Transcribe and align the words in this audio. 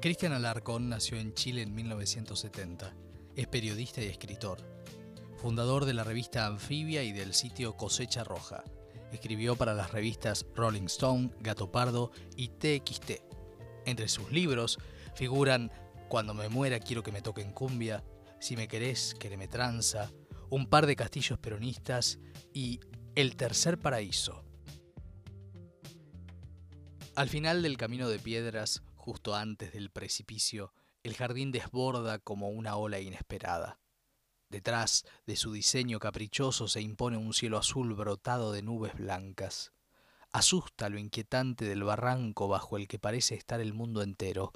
Cristian 0.00 0.32
Alarcón 0.32 0.88
nació 0.88 1.18
en 1.18 1.34
Chile 1.34 1.62
en 1.62 1.74
1970. 1.74 2.94
Es 3.36 3.46
periodista 3.46 4.02
y 4.02 4.06
escritor. 4.06 4.58
Fundador 5.38 5.84
de 5.84 5.94
la 5.94 6.04
revista 6.04 6.46
Anfibia 6.46 7.02
y 7.02 7.12
del 7.12 7.34
sitio 7.34 7.76
Cosecha 7.76 8.22
Roja. 8.24 8.64
Escribió 9.12 9.56
para 9.56 9.74
las 9.74 9.92
revistas 9.92 10.46
Rolling 10.54 10.86
Stone, 10.86 11.30
Gato 11.40 11.70
Pardo 11.72 12.10
y 12.36 12.48
TXT. 12.48 13.12
Entre 13.86 14.08
sus 14.08 14.30
libros 14.30 14.78
figuran 15.14 15.70
Cuando 16.08 16.34
me 16.34 16.48
muera 16.48 16.80
quiero 16.80 17.02
que 17.02 17.12
me 17.12 17.22
toquen 17.22 17.52
cumbia, 17.52 18.04
Si 18.40 18.56
me 18.56 18.68
querés, 18.68 19.16
me 19.38 19.48
tranza, 19.48 20.10
Un 20.50 20.66
par 20.66 20.86
de 20.86 20.96
castillos 20.96 21.38
peronistas 21.38 22.18
y 22.52 22.80
El 23.14 23.36
tercer 23.36 23.78
paraíso. 23.78 24.44
Al 27.16 27.28
final 27.28 27.62
del 27.62 27.76
camino 27.76 28.08
de 28.08 28.18
piedras, 28.18 28.82
justo 29.04 29.34
antes 29.34 29.74
del 29.74 29.90
precipicio, 29.90 30.72
el 31.02 31.14
jardín 31.14 31.52
desborda 31.52 32.18
como 32.18 32.48
una 32.48 32.76
ola 32.76 33.00
inesperada. 33.00 33.78
Detrás 34.48 35.04
de 35.26 35.36
su 35.36 35.52
diseño 35.52 35.98
caprichoso 35.98 36.68
se 36.68 36.80
impone 36.80 37.18
un 37.18 37.34
cielo 37.34 37.58
azul 37.58 37.92
brotado 37.92 38.50
de 38.50 38.62
nubes 38.62 38.94
blancas. 38.94 39.72
Asusta 40.32 40.88
lo 40.88 40.98
inquietante 40.98 41.66
del 41.66 41.84
barranco 41.84 42.48
bajo 42.48 42.78
el 42.78 42.88
que 42.88 42.98
parece 42.98 43.34
estar 43.34 43.60
el 43.60 43.74
mundo 43.74 44.00
entero. 44.00 44.52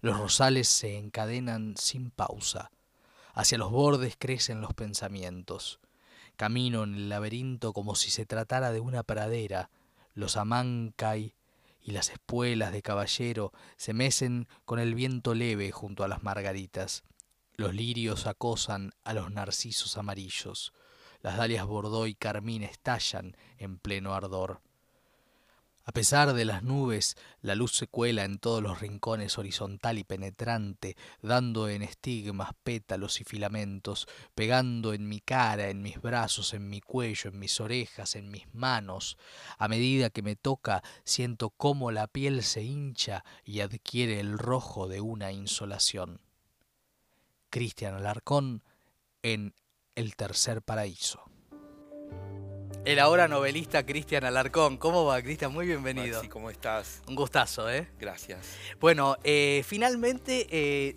Los 0.00 0.18
rosales 0.18 0.66
se 0.66 0.98
encadenan 0.98 1.76
sin 1.76 2.10
pausa. 2.10 2.72
Hacia 3.32 3.58
los 3.58 3.70
bordes 3.70 4.16
crecen 4.18 4.60
los 4.60 4.74
pensamientos. 4.74 5.78
Camino 6.34 6.82
en 6.82 6.94
el 6.94 7.08
laberinto 7.08 7.72
como 7.72 7.94
si 7.94 8.10
se 8.10 8.26
tratara 8.26 8.72
de 8.72 8.80
una 8.80 9.04
pradera. 9.04 9.70
Los 10.14 10.36
amancay 10.36 11.36
y 11.84 11.92
las 11.92 12.08
espuelas 12.08 12.72
de 12.72 12.80
caballero 12.80 13.52
se 13.76 13.92
mecen 13.92 14.48
con 14.64 14.78
el 14.78 14.94
viento 14.94 15.34
leve 15.34 15.70
junto 15.70 16.02
a 16.02 16.08
las 16.08 16.22
margaritas. 16.22 17.04
Los 17.56 17.74
lirios 17.74 18.26
acosan 18.26 18.92
a 19.04 19.12
los 19.12 19.30
narcisos 19.30 19.98
amarillos. 19.98 20.72
Las 21.20 21.36
dalias 21.36 21.66
bordó 21.66 22.06
y 22.06 22.14
carmín 22.14 22.62
estallan 22.62 23.36
en 23.58 23.78
pleno 23.78 24.14
ardor. 24.14 24.62
A 25.86 25.92
pesar 25.92 26.32
de 26.32 26.46
las 26.46 26.62
nubes, 26.62 27.14
la 27.42 27.54
luz 27.54 27.76
se 27.76 27.86
cuela 27.86 28.24
en 28.24 28.38
todos 28.38 28.62
los 28.62 28.80
rincones 28.80 29.36
horizontal 29.36 29.98
y 29.98 30.04
penetrante, 30.04 30.96
dando 31.20 31.68
en 31.68 31.82
estigmas, 31.82 32.52
pétalos 32.62 33.20
y 33.20 33.24
filamentos, 33.24 34.08
pegando 34.34 34.94
en 34.94 35.06
mi 35.06 35.20
cara, 35.20 35.68
en 35.68 35.82
mis 35.82 36.00
brazos, 36.00 36.54
en 36.54 36.70
mi 36.70 36.80
cuello, 36.80 37.28
en 37.28 37.38
mis 37.38 37.60
orejas, 37.60 38.16
en 38.16 38.30
mis 38.30 38.46
manos. 38.54 39.18
A 39.58 39.68
medida 39.68 40.08
que 40.08 40.22
me 40.22 40.36
toca, 40.36 40.82
siento 41.04 41.50
cómo 41.50 41.90
la 41.90 42.06
piel 42.06 42.42
se 42.44 42.62
hincha 42.62 43.22
y 43.44 43.60
adquiere 43.60 44.20
el 44.20 44.38
rojo 44.38 44.88
de 44.88 45.02
una 45.02 45.32
insolación. 45.32 46.22
Cristian 47.50 47.94
Alarcón 47.94 48.62
en 49.22 49.54
El 49.94 50.16
Tercer 50.16 50.62
Paraíso 50.62 51.33
el 52.84 52.98
ahora 52.98 53.28
novelista 53.28 53.86
Cristian 53.86 54.24
Alarcón. 54.24 54.76
¿Cómo 54.76 55.04
va, 55.04 55.22
Cristian? 55.22 55.52
Muy 55.52 55.66
bienvenido. 55.66 56.20
Sí, 56.20 56.28
¿cómo 56.28 56.50
estás? 56.50 57.02
Un 57.08 57.14
gustazo, 57.14 57.70
¿eh? 57.70 57.88
Gracias. 57.98 58.46
Bueno, 58.78 59.16
eh, 59.24 59.62
finalmente, 59.66 60.46
eh, 60.50 60.96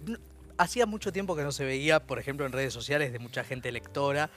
hacía 0.57 0.85
mucho 0.85 1.13
tiempo 1.13 1.35
que 1.35 1.43
no 1.43 1.51
se 1.51 1.63
veía, 1.63 2.01
por 2.01 2.19
ejemplo, 2.19 2.45
en 2.45 2.51
redes 2.51 2.73
sociales 2.73 3.13
de 3.13 3.19
mucha 3.19 3.43
gente 3.45 3.71
lectora, 3.71 4.29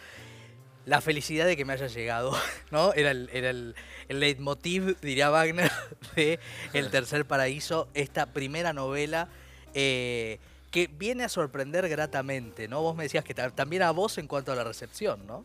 la 0.86 1.00
felicidad 1.00 1.46
de 1.46 1.56
que 1.56 1.64
me 1.64 1.72
haya 1.72 1.88
llegado, 1.88 2.36
¿no? 2.70 2.92
Era 2.94 3.10
el, 3.10 3.28
era 3.32 3.50
el, 3.50 3.74
leitmotiv, 4.08 4.98
diría 5.00 5.28
Wagner, 5.30 5.72
de 6.14 6.38
El 6.72 6.90
Tercer 6.90 7.26
Paraíso, 7.26 7.88
esta 7.94 8.26
primera 8.26 8.72
novela. 8.72 9.28
Eh, 9.74 10.38
que 10.70 10.86
viene 10.86 11.24
a 11.24 11.28
sorprender 11.28 11.88
gratamente, 11.88 12.68
¿no? 12.68 12.80
Vos 12.80 12.94
me 12.94 13.02
decías 13.02 13.24
que 13.24 13.34
también 13.34 13.82
a 13.82 13.90
vos 13.90 14.18
en 14.18 14.28
cuanto 14.28 14.52
a 14.52 14.54
la 14.54 14.62
recepción, 14.62 15.26
¿no? 15.26 15.44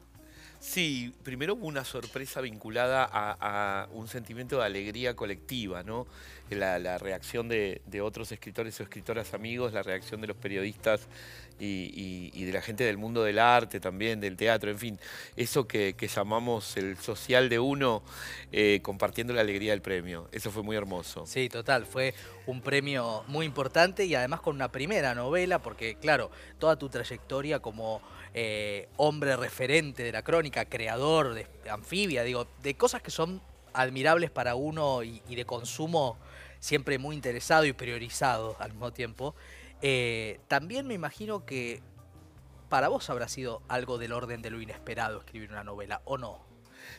Sí, 0.66 1.14
primero 1.24 1.54
hubo 1.54 1.68
una 1.68 1.86
sorpresa 1.86 2.42
vinculada 2.42 3.08
a, 3.12 3.88
un 3.94 4.08
sentimiento 4.08 4.58
de 4.58 4.66
alegría 4.66 5.16
colectiva, 5.16 5.84
¿no? 5.84 6.08
La, 6.50 6.98
reacción 6.98 7.48
de, 7.48 7.82
otros 8.02 8.32
escritores 8.32 8.80
o 8.80 8.84
escritoras 8.84 9.36
amigos, 9.36 9.74
la 9.74 9.84
reacción 9.84 10.22
de 10.22 10.28
los 10.28 10.36
periodistas 10.36 11.08
y, 11.60 12.44
de 12.44 12.52
la 12.52 12.62
gente 12.62 12.84
del 12.84 12.98
mundo 12.98 13.24
del 13.24 13.38
arte 13.38 13.80
también, 13.80 14.20
del 14.20 14.36
teatro, 14.36 14.72
en 14.72 14.80
fin, 14.80 15.00
eso 15.38 15.68
que, 15.68 15.96
llamamos 16.14 16.76
el 16.78 16.98
social 16.98 17.48
de 17.48 17.60
uno 17.60 18.02
eh, 18.52 18.80
compartiendo 18.82 19.34
la 19.34 19.42
alegría 19.42 19.72
del 19.72 19.82
premio. 19.82 20.28
Eso 20.32 20.50
fue 20.50 20.64
muy 20.64 20.76
hermoso. 20.76 21.26
Sí, 21.28 21.48
total, 21.48 21.86
fue 21.86 22.16
un 22.48 22.62
premio 22.62 23.24
muy 23.28 23.46
importante 23.46 24.06
y 24.06 24.16
además 24.16 24.42
con 24.42 24.56
una 24.56 24.72
primera 24.72 25.14
novela, 25.14 25.60
porque 25.60 25.96
claro, 25.96 26.32
toda 26.58 26.76
tu 26.76 26.90
trayectoria 26.90 27.60
como 27.60 28.02
eh, 28.38 28.90
hombre 28.98 29.38
referente 29.38 30.04
de 30.04 30.12
la 30.12 30.22
crónica, 30.22 30.66
creador 30.66 31.36
de 31.36 31.48
anfibia, 31.70 32.22
digo, 32.24 32.46
de 32.62 32.76
cosas 32.76 33.02
que 33.02 33.10
son 33.10 33.42
admirables 33.72 34.30
para 34.30 34.56
uno 34.56 35.04
y, 35.04 35.22
de 35.22 35.46
consumo 35.46 36.18
siempre 36.60 36.98
muy 36.98 37.16
interesado 37.16 37.64
y 37.64 37.72
priorizado 37.72 38.58
al 38.60 38.72
mismo 38.72 38.92
tiempo. 38.92 39.36
Eh, 39.82 40.42
también 40.50 40.86
me 40.86 40.94
imagino 40.94 41.46
que 41.46 41.82
para 42.68 42.90
vos 42.90 43.10
habrá 43.10 43.30
sido 43.30 43.62
algo 43.70 43.98
del 43.98 44.12
orden 44.12 44.42
de 44.42 44.50
lo 44.50 44.60
inesperado 44.60 45.20
escribir 45.20 45.50
una 45.52 45.64
novela, 45.64 46.02
¿o 46.04 46.18
no? 46.18 46.44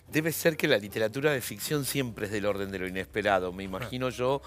Debe 0.09 0.33
ser 0.33 0.57
que 0.57 0.67
la 0.67 0.79
literatura 0.79 1.33
de 1.33 1.43
ficción 1.43 1.85
siempre 1.85 2.27
es 2.27 2.33
del 2.33 2.47
orden 2.47 2.71
de 2.71 2.79
lo 2.79 2.89
inesperado. 2.89 3.53
Me 3.53 3.63
imagino 3.63 4.09
yo 4.09 4.41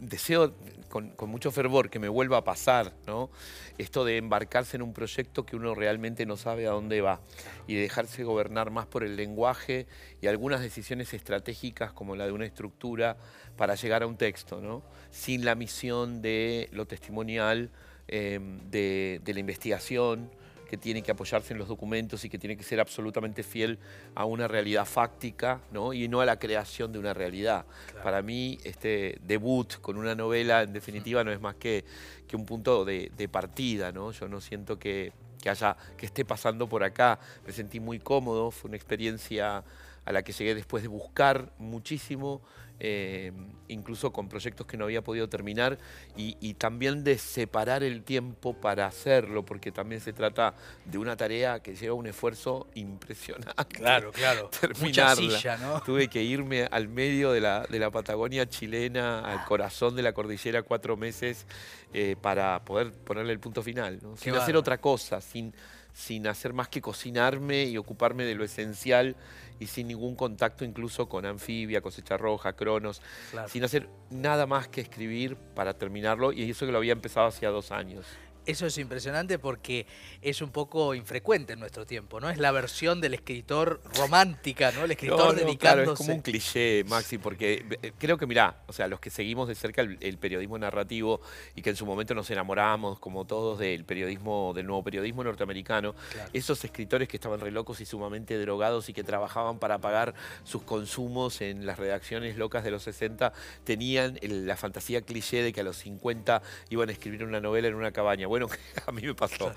deseo 0.00 0.54
con, 0.88 1.14
mucho 1.28 1.50
fervor 1.50 1.90
que 1.90 1.98
me 1.98 2.08
vuelva 2.08 2.38
a 2.38 2.44
pasar, 2.44 2.92
¿no? 3.06 3.30
Esto 3.78 4.04
de 4.04 4.18
embarcarse 4.18 4.76
en 4.76 4.82
un 4.82 4.92
proyecto 4.92 5.44
que 5.44 5.56
uno 5.56 5.74
realmente 5.74 6.26
no 6.26 6.36
sabe 6.36 6.66
a 6.66 6.70
dónde 6.70 7.00
va 7.00 7.20
y 7.66 7.74
de 7.74 7.82
dejarse 7.82 8.24
gobernar 8.24 8.70
más 8.70 8.86
por 8.86 9.04
el 9.04 9.16
lenguaje 9.16 9.86
y 10.20 10.26
algunas 10.26 10.60
decisiones 10.60 11.12
estratégicas 11.14 11.92
como 11.92 12.16
la 12.16 12.26
de 12.26 12.32
una 12.32 12.46
estructura 12.46 13.16
para 13.56 13.74
llegar 13.74 14.02
a 14.02 14.06
un 14.06 14.16
texto, 14.16 14.60
¿no? 14.60 14.82
Sin 15.10 15.44
la 15.44 15.54
misión 15.54 16.22
de 16.22 16.68
lo 16.72 16.86
testimonial, 16.86 17.70
eh, 18.08 18.38
de 18.70 19.32
la 19.32 19.40
investigación, 19.40 20.30
que 20.68 20.76
tiene 20.76 21.02
que 21.02 21.12
apoyarse 21.12 21.52
en 21.52 21.58
los 21.58 21.68
documentos 21.68 22.24
y 22.24 22.28
que 22.28 22.38
tiene 22.38 22.56
que 22.56 22.62
ser 22.62 22.80
absolutamente 22.80 23.42
fiel 23.42 23.78
a 24.14 24.24
una 24.24 24.48
realidad 24.48 24.84
fáctica 24.84 25.60
¿no? 25.72 25.92
y 25.92 26.08
no 26.08 26.20
a 26.20 26.26
la 26.26 26.38
creación 26.38 26.92
de 26.92 26.98
una 26.98 27.14
realidad. 27.14 27.64
Para 28.02 28.22
mí, 28.22 28.58
este 28.64 29.18
debut 29.22 29.80
con 29.80 29.96
una 29.96 30.14
novela, 30.14 30.62
en 30.62 30.72
definitiva, 30.72 31.22
no 31.24 31.30
es 31.30 31.40
más 31.40 31.54
que, 31.56 31.84
que 32.26 32.36
un 32.36 32.44
punto 32.44 32.84
de, 32.84 33.28
partida. 33.30 33.92
¿no? 33.92 34.12
Yo 34.12 34.28
no 34.28 34.40
siento 34.40 34.78
que, 34.78 35.12
que, 35.42 35.50
haya, 35.50 35.76
que 35.96 36.06
esté 36.06 36.24
pasando 36.24 36.68
por 36.68 36.82
acá. 36.82 37.18
Me 37.46 37.52
sentí 37.52 37.80
muy 37.80 37.98
cómodo, 37.98 38.50
fue 38.50 38.68
una 38.68 38.76
experiencia 38.76 39.62
a 40.04 40.12
la 40.12 40.22
que 40.22 40.32
llegué 40.32 40.54
después 40.54 40.82
de 40.82 40.88
buscar 40.88 41.50
muchísimo, 41.58 42.40
eh, 42.78 43.32
incluso 43.68 44.12
con 44.12 44.28
proyectos 44.28 44.66
que 44.66 44.76
no 44.76 44.84
había 44.84 45.02
podido 45.02 45.28
terminar, 45.28 45.78
y, 46.16 46.54
también 46.54 47.04
de 47.04 47.18
separar 47.18 47.82
el 47.82 48.02
tiempo 48.02 48.54
para 48.54 48.86
hacerlo, 48.86 49.44
porque 49.44 49.72
también 49.72 50.00
se 50.00 50.12
trata 50.12 50.54
de 50.84 50.98
una 50.98 51.16
tarea 51.16 51.60
que 51.60 51.74
lleva 51.74 51.94
un 51.94 52.06
esfuerzo 52.06 52.68
impresionante. 52.74 53.52
Claro, 53.74 54.12
claro. 54.12 54.50
Terminarla. 54.60 55.58
¿no? 55.58 55.80
Tuve 55.86 56.08
que 56.08 56.22
irme 56.22 56.64
al 56.70 56.88
medio 56.88 57.32
de 57.32 57.40
la, 57.40 57.66
de 57.68 57.78
la, 57.78 57.90
Patagonia 57.90 58.48
chilena, 58.48 59.20
al 59.20 59.44
corazón 59.44 59.96
de 59.96 60.02
la 60.02 60.12
cordillera, 60.12 60.62
cuatro 60.62 60.96
meses, 60.96 61.46
eh, 61.92 62.16
para 62.20 62.64
poder 62.64 62.92
ponerle 62.92 63.32
el 63.32 63.40
punto 63.40 63.62
final, 63.62 64.00
sin 64.16 64.34
hacer 64.34 64.56
otra 64.56 64.78
cosa, 64.78 65.20
sin 65.20 65.54
sin 65.96 66.26
hacer 66.26 66.52
más 66.52 66.68
que 66.68 66.82
cocinarme 66.82 67.64
y 67.64 67.78
ocuparme 67.78 68.24
de 68.24 68.34
lo 68.34 68.44
esencial 68.44 69.16
y 69.58 69.66
sin 69.66 69.88
ningún 69.88 70.14
contacto 70.16 70.64
incluso 70.64 71.08
con 71.08 71.26
Anfibia, 71.26 71.80
Cosecha 71.80 72.16
Roja, 72.16 72.54
Cronos, 72.54 73.02
sin 73.48 73.64
hacer 73.64 73.88
nada 74.10 74.46
más 74.46 74.68
que 74.68 74.80
escribir 74.80 75.36
para 75.36 75.74
terminarlo 75.74 76.32
y 76.32 76.48
eso 76.50 76.66
que 76.66 76.72
lo 76.72 76.78
había 76.78 76.92
empezado 76.92 77.26
hacía 77.26 77.50
dos 77.50 77.72
años. 77.72 78.06
Eso 78.46 78.64
es 78.64 78.78
impresionante 78.78 79.40
porque 79.40 79.86
es 80.22 80.40
un 80.40 80.50
poco 80.50 80.94
infrecuente 80.94 81.54
en 81.54 81.58
nuestro 81.58 81.84
tiempo, 81.84 82.20
¿no? 82.20 82.30
Es 82.30 82.38
la 82.38 82.52
versión 82.52 83.00
del 83.00 83.14
escritor 83.14 83.80
romántica, 83.96 84.70
¿no? 84.70 84.84
El 84.84 84.92
escritor 84.92 85.34
dedicándose... 85.34 85.56
Claro, 85.58 85.92
es 85.92 85.98
como 85.98 86.14
un 86.14 86.20
cliché, 86.20 86.84
Maxi, 86.84 87.18
porque 87.18 87.66
eh, 87.82 87.92
creo 87.98 88.16
que, 88.18 88.26
mirá, 88.26 88.62
o 88.68 88.72
sea, 88.72 88.86
los 88.86 89.00
que 89.00 89.10
seguimos 89.10 89.48
de 89.48 89.56
cerca 89.56 89.82
el, 89.82 90.18
periodismo 90.18 90.56
narrativo 90.58 91.20
y 91.56 91.62
que 91.62 91.70
en 91.70 91.76
su 91.76 91.86
momento 91.86 92.14
nos 92.14 92.30
enamoramos, 92.30 93.00
como 93.00 93.24
todos, 93.24 93.58
del 93.58 93.84
periodismo, 93.84 94.52
del 94.54 94.66
nuevo 94.66 94.84
periodismo 94.84 95.24
norteamericano, 95.24 95.96
esos 96.32 96.64
escritores 96.64 97.08
que 97.08 97.16
estaban 97.16 97.40
re 97.40 97.50
locos 97.50 97.80
y 97.80 97.84
sumamente 97.84 98.38
drogados 98.38 98.88
y 98.88 98.92
que 98.92 99.02
trabajaban 99.02 99.58
para 99.58 99.78
pagar 99.78 100.14
sus 100.44 100.62
consumos 100.62 101.40
en 101.40 101.66
las 101.66 101.80
redacciones 101.80 102.36
locas 102.36 102.62
de 102.62 102.70
los 102.70 102.84
60, 102.84 103.32
tenían 103.64 104.20
la 104.22 104.56
fantasía 104.56 105.00
cliché 105.00 105.42
de 105.42 105.52
que 105.52 105.62
a 105.62 105.64
los 105.64 105.78
50 105.78 106.42
iban 106.70 106.88
a 106.88 106.92
escribir 106.92 107.24
una 107.24 107.40
novela 107.40 107.66
en 107.66 107.74
una 107.74 107.90
cabaña 107.90 108.28
bueno, 108.35 108.35
a 108.86 108.92
mí 108.92 109.02
me 109.02 109.14
pasó. 109.14 109.52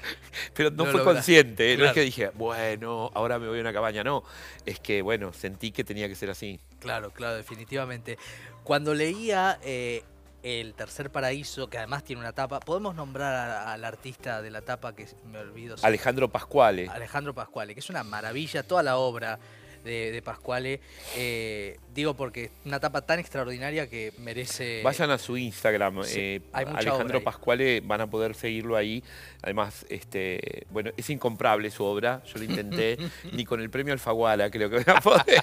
pero 0.54 0.70
no, 0.70 0.86
fue 0.86 1.04
consciente, 1.04 1.72
¿eh? 1.72 1.76
no 1.76 1.86
es 1.86 1.92
que 1.92 2.00
dije, 2.00 2.30
bueno, 2.34 3.10
ahora 3.14 3.38
me 3.38 3.48
voy 3.48 3.58
a 3.58 3.60
una 3.60 3.72
cabaña, 3.72 4.02
no. 4.02 4.24
Es 4.64 4.80
que, 4.80 5.02
bueno, 5.02 5.32
sentí 5.32 5.72
que 5.72 5.84
tenía 5.84 6.08
que 6.08 6.14
ser 6.14 6.30
así. 6.30 6.60
Claro, 6.80 7.10
claro, 7.10 7.36
definitivamente. 7.36 8.18
Cuando 8.64 8.94
leía 8.94 9.58
eh, 9.62 10.02
El 10.42 10.74
Tercer 10.74 11.10
Paraíso, 11.10 11.68
que 11.68 11.78
además 11.78 12.04
tiene 12.04 12.20
una 12.20 12.32
tapa. 12.32 12.60
¿Podemos 12.60 12.94
nombrar 12.94 13.66
al 13.68 13.84
artista 13.84 14.42
de 14.42 14.50
la 14.50 14.62
tapa 14.62 14.94
que 14.94 15.06
me 15.30 15.38
olvido? 15.38 15.76
Alejandro 15.82 16.28
Pascuale. 16.28 16.88
Alejandro 16.88 17.34
Pascuale, 17.34 17.74
que 17.74 17.80
es 17.80 17.90
una 17.90 18.02
maravilla, 18.02 18.62
toda 18.62 18.82
la 18.82 18.96
obra 18.96 19.38
de, 19.86 20.22
Pascuale. 20.22 20.80
Eh, 21.16 21.78
digo 21.94 22.14
porque 22.14 22.44
es 22.44 22.50
una 22.64 22.76
etapa 22.76 23.00
tan 23.02 23.18
extraordinaria 23.18 23.88
que 23.88 24.12
merece... 24.18 24.82
Vayan 24.82 25.10
a 25.10 25.18
su 25.18 25.36
Instagram, 25.36 26.02
eh, 26.08 26.40
Alejandro 26.52 27.22
Pascuale, 27.22 27.80
van 27.80 28.02
a 28.02 28.10
poder 28.10 28.34
seguirlo 28.34 28.76
ahí. 28.76 29.02
Además, 29.42 29.86
este, 29.88 30.66
bueno, 30.70 30.90
es 30.96 31.08
incomprable 31.08 31.70
su 31.70 31.84
obra, 31.84 32.22
yo 32.24 32.38
lo 32.38 32.44
intenté, 32.44 32.98
ni 33.32 33.44
con 33.44 33.60
el 33.60 33.70
premio 33.70 33.92
Alfaguara 33.92 34.50
creo 34.50 34.68
que 34.68 34.76
voy 34.76 34.94
a 34.94 35.00
poder. 35.00 35.42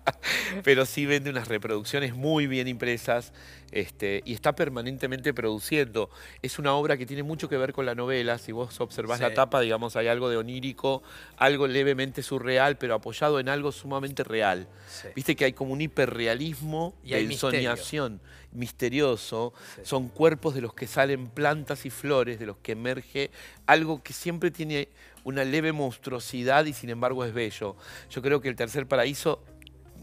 Pero 0.64 0.86
sí 0.86 1.06
vende 1.06 1.30
unas 1.30 1.48
reproducciones 1.48 2.14
muy 2.14 2.46
bien 2.46 2.68
impresas 2.68 3.32
este, 3.72 4.22
y 4.24 4.34
está 4.34 4.54
permanentemente 4.54 5.32
produciendo. 5.32 6.10
Es 6.42 6.58
una 6.58 6.74
obra 6.74 6.96
que 6.96 7.06
tiene 7.06 7.22
mucho 7.22 7.48
que 7.48 7.56
ver 7.56 7.72
con 7.72 7.86
la 7.86 7.94
novela. 7.94 8.38
Si 8.38 8.52
vos 8.52 8.80
observás 8.80 9.20
la 9.20 9.34
tapa, 9.34 9.60
digamos, 9.60 9.96
hay 9.96 10.08
algo 10.08 10.28
de 10.28 10.36
onírico, 10.36 11.02
algo 11.36 11.66
levemente 11.66 12.22
surreal, 12.22 12.76
pero 12.76 12.94
apoyado 12.94 13.38
en 13.40 13.48
algo 13.48 13.72
sumamente 13.80 14.22
real. 14.24 14.68
Viste 15.14 15.34
que 15.36 15.44
hay 15.46 15.52
como 15.52 15.72
un 15.72 15.80
hiperrealismo 15.80 16.94
y 17.02 17.10
de 17.10 17.20
ensoñación 17.20 18.20
misterioso. 18.52 19.52
Son 19.82 20.08
cuerpos 20.08 20.54
de 20.54 20.60
los 20.60 20.74
que 20.74 20.86
salen 20.86 21.28
plantas 21.28 21.86
y 21.86 21.90
flores, 21.90 22.38
de 22.38 22.46
los 22.46 22.56
que 22.58 22.72
emerge 22.72 23.30
algo 23.66 24.02
que 24.02 24.12
siempre 24.12 24.50
tiene 24.50 24.88
una 25.24 25.44
leve 25.44 25.72
monstruosidad 25.72 26.64
y 26.64 26.72
sin 26.72 26.90
embargo 26.90 27.24
es 27.24 27.32
bello. 27.32 27.76
Yo 28.10 28.22
creo 28.22 28.40
que 28.40 28.48
el 28.48 28.56
tercer 28.56 28.86
paraíso 28.86 29.42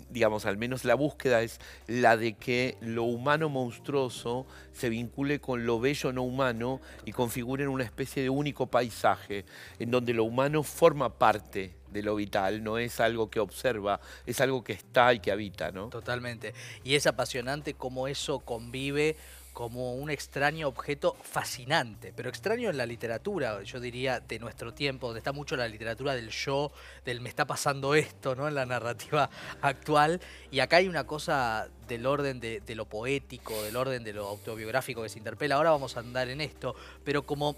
digamos, 0.10 0.46
al 0.46 0.58
menos 0.58 0.86
la 0.86 0.96
búsqueda 0.96 1.42
es 1.42 1.60
la 1.88 2.18
de 2.18 2.34
que 2.34 2.78
lo 2.82 3.04
humano 3.04 3.50
monstruoso 3.50 4.46
se 4.72 4.90
vincule 4.90 5.40
con 5.40 5.66
lo 5.66 5.80
bello 5.80 6.14
no 6.14 6.24
humano 6.24 6.82
y 7.06 7.12
configuren 7.12 7.68
una 7.68 7.84
especie 7.84 8.24
de 8.24 8.30
único 8.30 8.68
paisaje, 8.68 9.46
en 9.80 9.92
donde 9.92 10.14
lo 10.14 10.24
humano 10.24 10.64
forma 10.64 11.18
parte 11.18 11.76
de 11.98 12.04
lo 12.04 12.16
vital, 12.16 12.64
no 12.64 12.78
es 12.78 13.00
algo 13.00 13.30
que 13.30 13.40
observa, 13.40 14.00
es 14.26 14.40
algo 14.40 14.64
que 14.64 14.74
está 14.74 15.14
y 15.14 15.20
que 15.20 15.32
habita, 15.32 15.72
¿no? 15.72 15.90
Totalmente. 15.90 16.54
Y 16.84 16.96
es 16.96 17.08
apasionante 17.08 17.74
cómo 17.74 18.08
eso 18.08 18.40
convive 18.40 19.16
como 19.58 19.96
un 19.96 20.12
extraño 20.12 20.68
objeto 20.68 21.16
fascinante, 21.20 22.14
pero 22.16 22.30
extraño 22.30 22.70
en 22.70 22.78
la 22.78 22.86
literatura, 22.86 23.64
yo 23.64 23.80
diría, 23.80 24.20
de 24.20 24.38
nuestro 24.38 24.72
tiempo, 24.72 25.08
donde 25.08 25.18
está 25.18 25.32
mucho 25.32 25.56
la 25.58 25.68
literatura 25.68 26.14
del 26.14 26.30
yo, 26.30 26.72
del 27.04 27.22
me 27.22 27.30
está 27.30 27.46
pasando 27.46 27.96
esto, 27.96 28.36
¿no? 28.36 28.48
En 28.48 28.54
la 28.54 28.68
narrativa 28.68 29.32
actual. 29.64 30.22
Y 30.52 30.60
acá 30.60 30.76
hay 30.76 30.88
una 30.88 31.08
cosa 31.08 31.70
del 31.88 32.06
orden 32.06 32.40
de, 32.40 32.62
lo 32.76 32.86
poético, 32.86 33.64
del 33.64 33.76
orden 33.78 34.04
de 34.04 34.14
lo 34.14 34.28
autobiográfico 34.28 35.02
que 35.02 35.10
se 35.10 35.18
interpela. 35.18 35.56
Ahora 35.56 35.72
vamos 35.72 35.98
a 35.98 36.02
andar 36.02 36.30
en 36.30 36.42
esto, 36.42 36.76
pero 37.04 37.26
como 37.26 37.56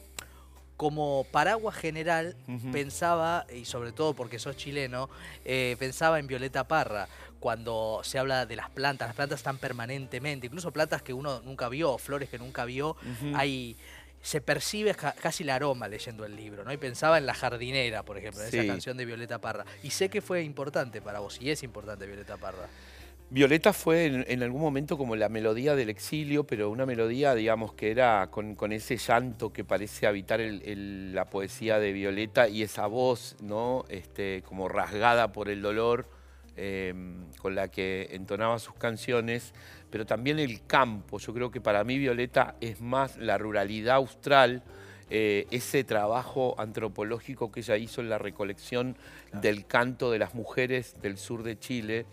como 0.80 1.26
paraguas 1.30 1.76
general 1.76 2.38
pensaba, 2.72 3.46
y 3.54 3.66
sobre 3.66 3.92
todo 3.92 4.14
porque 4.14 4.40
sos 4.40 4.56
chileno, 4.56 5.10
eh, 5.44 5.76
pensaba 5.78 6.20
en 6.20 6.28
Violeta 6.28 6.70
Parra, 6.70 7.10
cuando 7.42 8.00
se 8.06 8.18
habla 8.18 8.46
de 8.46 8.56
las 8.56 8.70
plantas, 8.70 9.10
las 9.10 9.16
plantas 9.18 9.40
están 9.42 9.58
permanentemente, 9.58 10.48
incluso 10.48 10.72
plantas 10.72 11.02
que 11.02 11.12
uno 11.12 11.42
nunca 11.42 11.68
vio, 11.68 11.98
flores 11.98 12.30
que 12.30 12.40
nunca 12.40 12.64
vio, 12.64 12.96
hay 13.36 13.76
se 14.22 14.40
percibe 14.40 14.96
casi 14.96 15.44
el 15.44 15.50
aroma 15.50 15.90
leyendo 15.90 16.24
el 16.24 16.38
libro, 16.38 16.64
¿no? 16.64 16.72
Y 16.72 16.78
pensaba 16.78 17.18
en 17.18 17.26
La 17.26 17.34
jardinera, 17.34 18.04
por 18.04 18.18
ejemplo, 18.18 18.42
en 18.42 18.48
esa 18.48 18.66
canción 18.66 18.96
de 18.96 19.04
Violeta 19.04 19.40
Parra. 19.40 19.66
Y 19.84 19.90
sé 19.90 20.08
que 20.10 20.22
fue 20.22 20.44
importante 20.44 21.02
para 21.02 21.20
vos, 21.20 21.42
y 21.42 21.50
es 21.50 21.62
importante 21.64 22.06
Violeta 22.06 22.38
Parra. 22.38 22.70
Violeta 23.32 23.74
fue 23.74 24.06
en, 24.28 24.42
algún 24.42 24.62
momento 24.62 24.98
como 24.98 25.16
la 25.16 25.30
melodía 25.30 25.76
del 25.76 25.92
exilio, 25.92 26.46
pero 26.46 26.72
una 26.72 26.88
melodía, 26.88 27.36
digamos, 27.36 27.74
que 27.74 27.92
era 27.92 28.28
con, 28.32 28.72
ese 28.72 28.98
llanto 28.98 29.54
que 29.54 29.64
parece 29.64 30.08
habitar 30.08 30.40
la 30.40 31.26
poesía 31.26 31.78
de 31.78 31.94
Violeta 31.94 32.48
y 32.48 32.64
esa 32.64 32.88
voz, 32.88 33.36
¿no? 33.44 33.86
Este, 33.90 34.42
como 34.48 34.68
rasgada 34.68 35.32
por 35.32 35.48
el 35.50 35.62
dolor 35.62 36.08
em, 36.58 37.30
con 37.38 37.54
la 37.54 37.68
que 37.68 38.10
entonaba 38.14 38.58
sus 38.58 38.74
canciones, 38.74 39.54
pero 39.92 40.08
también 40.08 40.40
el 40.40 40.66
campo. 40.66 41.20
Yo 41.20 41.32
creo 41.32 41.52
que 41.52 41.62
para 41.62 41.84
mí 41.84 42.00
Violeta 42.00 42.56
es 42.62 42.82
más 42.82 43.16
la 43.18 43.38
ruralidad 43.38 43.98
austral, 43.98 44.64
eh, 45.12 45.48
ese 45.52 45.84
trabajo 45.84 46.56
antropológico 46.60 47.52
que 47.52 47.62
ella 47.62 47.78
hizo 47.78 48.02
en 48.02 48.10
la 48.10 48.18
recolección 48.18 48.96
del 49.34 49.66
canto 49.66 50.12
de 50.12 50.20
las 50.20 50.34
mujeres 50.34 50.96
del 51.02 51.18
sur 51.18 51.44
de 51.44 51.60
Chile. 51.60 52.06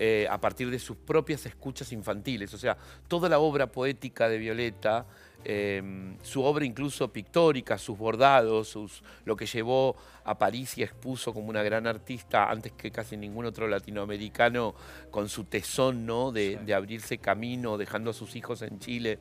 Eh, 0.00 0.28
a 0.30 0.40
partir 0.40 0.70
de 0.70 0.78
sus 0.78 0.96
propias 0.96 1.44
escuchas 1.44 1.90
infantiles. 1.90 2.54
O 2.54 2.58
sea, 2.58 2.76
toda 3.08 3.28
la 3.28 3.40
obra 3.40 3.66
poética 3.66 4.28
de 4.28 4.38
Violeta, 4.38 5.04
eh, 5.44 6.14
su 6.22 6.44
obra 6.44 6.64
incluso 6.64 7.12
pictórica, 7.12 7.76
sus 7.78 7.98
bordados, 7.98 8.68
sus, 8.68 9.02
lo 9.24 9.34
que 9.34 9.46
llevó 9.46 9.96
a 10.22 10.38
París 10.38 10.78
y 10.78 10.84
expuso 10.84 11.34
como 11.34 11.48
una 11.48 11.64
gran 11.64 11.88
artista 11.88 12.48
antes 12.48 12.70
que 12.74 12.92
casi 12.92 13.16
ningún 13.16 13.46
otro 13.46 13.66
latinoamericano 13.66 14.76
con 15.10 15.28
su 15.28 15.42
tesón 15.46 16.06
¿no? 16.06 16.30
de, 16.30 16.60
de 16.64 16.74
abrirse 16.74 17.18
camino, 17.18 17.76
dejando 17.76 18.10
a 18.10 18.14
sus 18.14 18.36
hijos 18.36 18.62
en 18.62 18.78
Chile. 18.78 19.18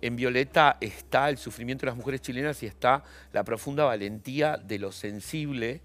En 0.00 0.16
Violeta 0.16 0.78
está 0.80 1.28
el 1.28 1.36
sufrimiento 1.36 1.84
de 1.84 1.88
las 1.88 1.98
mujeres 1.98 2.22
chilenas 2.22 2.62
y 2.62 2.66
está 2.66 3.04
la 3.34 3.44
profunda 3.44 3.84
valentía 3.84 4.56
de 4.56 4.78
lo 4.78 4.90
sensible, 4.90 5.82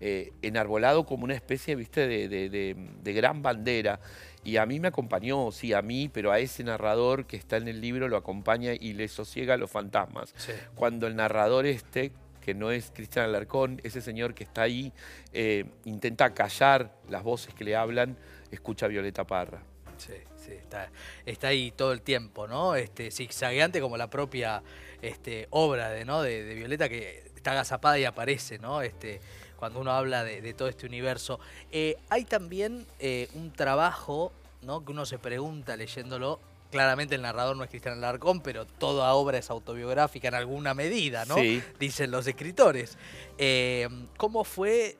eh, 0.00 0.32
enarbolado 0.42 1.06
como 1.06 1.24
una 1.24 1.34
especie, 1.34 1.74
viste, 1.74 2.06
de, 2.06 3.12
gran 3.12 3.42
bandera. 3.42 4.00
Y 4.44 4.58
a 4.58 4.66
mí 4.66 4.78
me 4.78 4.88
acompañó, 4.88 5.50
sí, 5.50 5.72
a 5.72 5.82
mí, 5.82 6.08
pero 6.12 6.30
a 6.30 6.38
ese 6.38 6.62
narrador 6.62 7.26
que 7.26 7.36
está 7.36 7.56
en 7.56 7.66
el 7.66 7.80
libro 7.80 8.08
lo 8.08 8.16
acompaña 8.16 8.72
y 8.74 8.92
le 8.92 9.08
sosiega 9.08 9.54
a 9.54 9.56
los 9.56 9.70
fantasmas. 9.70 10.34
Cuando 10.74 11.06
el 11.06 11.16
narrador 11.16 11.66
este, 11.66 12.12
que 12.46 12.54
no 12.54 12.70
es 12.70 12.92
Cristian 12.94 13.24
Alarcón, 13.24 13.80
ese 13.82 14.00
señor 14.00 14.34
que 14.34 14.44
está 14.44 14.62
ahí, 14.62 14.92
eh, 15.32 15.64
intenta 15.84 16.32
callar 16.32 16.96
las 17.08 17.24
voces 17.24 17.52
que 17.54 17.64
le 17.64 17.74
hablan, 17.74 18.16
escucha 18.52 18.86
a 18.86 18.88
Violeta 18.88 19.24
Parra. 19.24 19.62
Sí, 19.98 20.12
sí, 20.36 20.52
está, 20.52 21.48
ahí 21.48 21.72
todo 21.72 21.92
el 21.92 22.02
tiempo, 22.02 22.46
¿no? 22.46 22.76
Este, 22.76 23.10
zigzagueante 23.10 23.80
como 23.80 23.96
la 23.96 24.08
propia 24.08 24.62
este, 25.02 25.48
obra 25.50 25.90
de, 25.90 26.04
¿no? 26.04 26.22
de, 26.22 26.54
Violeta 26.54 26.88
que 26.88 27.24
está 27.34 27.50
agazapada 27.52 27.98
y 27.98 28.04
aparece, 28.04 28.58
¿no? 28.60 28.80
Este, 28.82 29.20
cuando 29.56 29.80
uno 29.80 29.92
habla 29.92 30.24
de, 30.24 30.54
todo 30.54 30.68
este 30.68 30.86
universo. 30.86 31.40
Eh, 31.72 31.96
hay 32.08 32.24
también 32.24 32.86
eh, 32.98 33.28
un 33.34 33.52
trabajo 33.52 34.32
¿no? 34.62 34.84
que 34.84 34.92
uno 34.92 35.06
se 35.06 35.18
pregunta 35.18 35.76
leyéndolo. 35.76 36.40
Claramente 36.70 37.14
el 37.14 37.22
narrador 37.22 37.56
no 37.56 37.64
es 37.64 37.70
Cristian 37.70 37.98
Alarcón, 37.98 38.40
pero 38.40 38.66
toda 38.66 39.12
obra 39.14 39.38
es 39.38 39.50
autobiográfica 39.50 40.28
en 40.28 40.34
alguna 40.34 40.74
medida, 40.74 41.24
¿no? 41.24 41.36
Dicen 41.78 42.10
los 42.10 42.26
escritores. 42.26 42.98
Eh, 43.38 43.88
¿Cómo 44.16 44.42
fue 44.44 44.98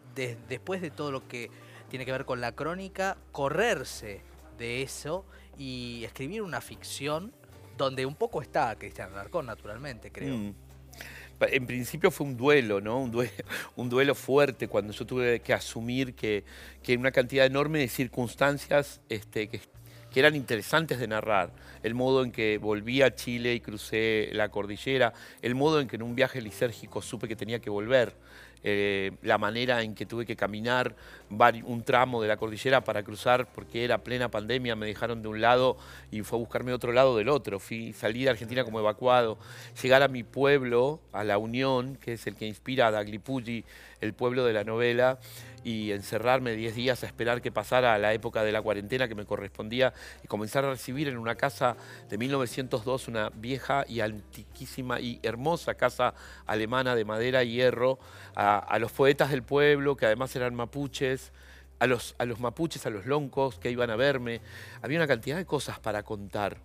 después 0.49 0.81
de 0.81 0.91
todo 0.91 1.11
lo 1.11 1.27
que 1.27 1.51
tiene 1.91 2.07
que 2.07 2.13
ver 2.13 2.25
con 2.25 2.41
la 2.41 2.53
crónica, 2.53 3.17
correrse 3.33 4.23
de 4.59 4.83
eso 4.83 5.25
y 5.59 6.05
escribir 6.05 6.43
una 6.43 6.61
ficción 6.61 7.33
donde 7.77 8.07
un 8.07 8.15
poco 8.15 8.41
está 8.41 8.75
Cristian 8.77 9.13
Alarcón, 9.13 9.47
naturalmente, 9.47 10.13
creo? 10.13 10.37
Mm 10.37 10.66
en 11.41 11.67
principio 11.67 12.11
fue 12.11 12.27
un 12.27 12.37
duelo, 12.37 12.81
¿no? 12.81 13.01
Un 13.77 13.91
duelo, 13.91 14.15
fuerte 14.15 14.69
cuando 14.69 14.93
yo 14.93 15.05
tuve 15.05 15.41
que 15.41 15.53
asumir 15.53 16.15
que, 16.15 16.45
que 16.83 16.97
una 16.97 17.11
cantidad 17.11 17.45
enorme 17.45 17.81
de 17.81 17.89
circunstancias 17.89 19.01
este, 19.09 19.49
que, 19.49 19.61
que 20.11 20.21
eran 20.21 20.35
interesantes 20.35 20.99
de 20.99 21.09
narrar. 21.09 21.53
El 21.83 21.95
modo 21.95 22.25
en 22.25 22.33
que 22.33 22.59
volví 22.59 23.03
a 23.03 23.15
Chile 23.15 23.55
y 23.55 23.61
crucé 23.61 24.31
la 24.33 24.49
cordillera, 24.49 25.13
el 25.43 25.55
modo 25.55 25.81
en 25.81 25.89
que 25.89 25.97
en 25.97 26.03
un 26.03 26.15
viaje 26.15 26.41
lisérgico 26.41 27.03
supe 27.03 27.29
que 27.29 27.37
tenía 27.37 27.59
que 27.59 27.71
volver, 27.71 28.15
eh, 28.69 29.13
la 29.23 29.39
manera 29.39 29.83
en 29.83 29.95
que 29.95 30.07
tuve 30.07 30.27
que 30.27 30.35
caminar 30.35 30.97
un 31.65 31.85
tramo 31.85 32.21
de 32.21 32.27
la 32.27 32.37
cordillera 32.37 32.83
para 32.83 33.05
cruzar 33.05 33.47
porque 33.47 33.85
era 33.85 33.99
plena 33.99 34.29
pandemia, 34.29 34.75
me 34.75 34.87
dejaron 34.87 35.23
de 35.23 35.29
un 35.29 35.41
lado 35.41 35.77
y 36.11 36.23
fue 36.23 36.37
a 36.37 36.41
buscarme 36.41 36.73
otro 36.73 36.91
lado 36.91 37.17
del 37.17 37.29
otro. 37.29 37.61
Fui, 37.61 37.93
salí 37.93 38.25
de 38.25 38.31
Argentina 38.31 38.65
como 38.65 38.81
evacuado, 38.81 39.39
llegar 39.81 40.03
a 40.03 40.09
mi 40.09 40.25
pueblo, 40.25 40.99
a 41.13 41.23
La 41.23 41.39
Unión, 41.39 41.95
que 41.95 42.15
es 42.15 42.27
el 42.27 42.35
que 42.35 42.49
inspira 42.49 42.89
a 42.89 42.91
Daglipulli, 42.91 43.65
el 44.01 44.15
pueblo 44.15 44.45
de 44.45 44.53
la 44.53 44.65
novela, 44.65 45.21
y 45.67 45.91
encerrarme 45.91 46.55
10 46.55 46.77
días 46.77 47.03
a 47.03 47.07
esperar 47.07 47.43
que 47.43 47.51
pasara 47.51 47.99
la 47.99 48.15
época 48.15 48.45
de 48.45 48.53
la 48.53 48.63
cuarentena 48.63 49.09
que 49.09 49.17
me 49.17 49.27
correspondía 49.27 49.93
y 50.23 50.29
comenzar 50.29 50.65
a 50.65 50.71
recibir 50.71 51.09
en 51.09 51.19
una 51.19 51.35
casa 51.35 51.77
de 52.09 52.17
1902, 52.19 53.09
una 53.09 53.31
vieja 53.31 53.85
y 53.89 53.99
antiquísima 53.99 55.01
y 55.01 55.19
hermosa 55.25 55.75
casa 55.75 56.15
alemana 56.47 56.95
de 56.95 57.05
madera 57.05 57.43
y 57.43 57.55
hierro, 57.55 57.99
a, 58.37 58.79
los 58.79 58.93
poetas 58.93 59.33
del 59.33 59.43
pueblo, 59.43 59.97
que 59.97 60.07
además 60.07 60.37
eran 60.37 60.55
mapuches, 60.55 61.33
a 61.81 61.89
los, 61.89 62.15
a 62.19 62.27
los 62.27 62.39
mapuches, 62.39 62.87
a 62.87 62.91
los 62.91 63.05
loncos 63.05 63.59
que 63.59 63.69
iban 63.69 63.91
a 63.91 63.97
verme. 63.97 64.41
Había 64.83 64.99
una 64.99 65.09
cantidad 65.09 65.37
de 65.37 65.47
cosas 65.47 65.81
para 65.81 66.05
contar. 66.05 66.59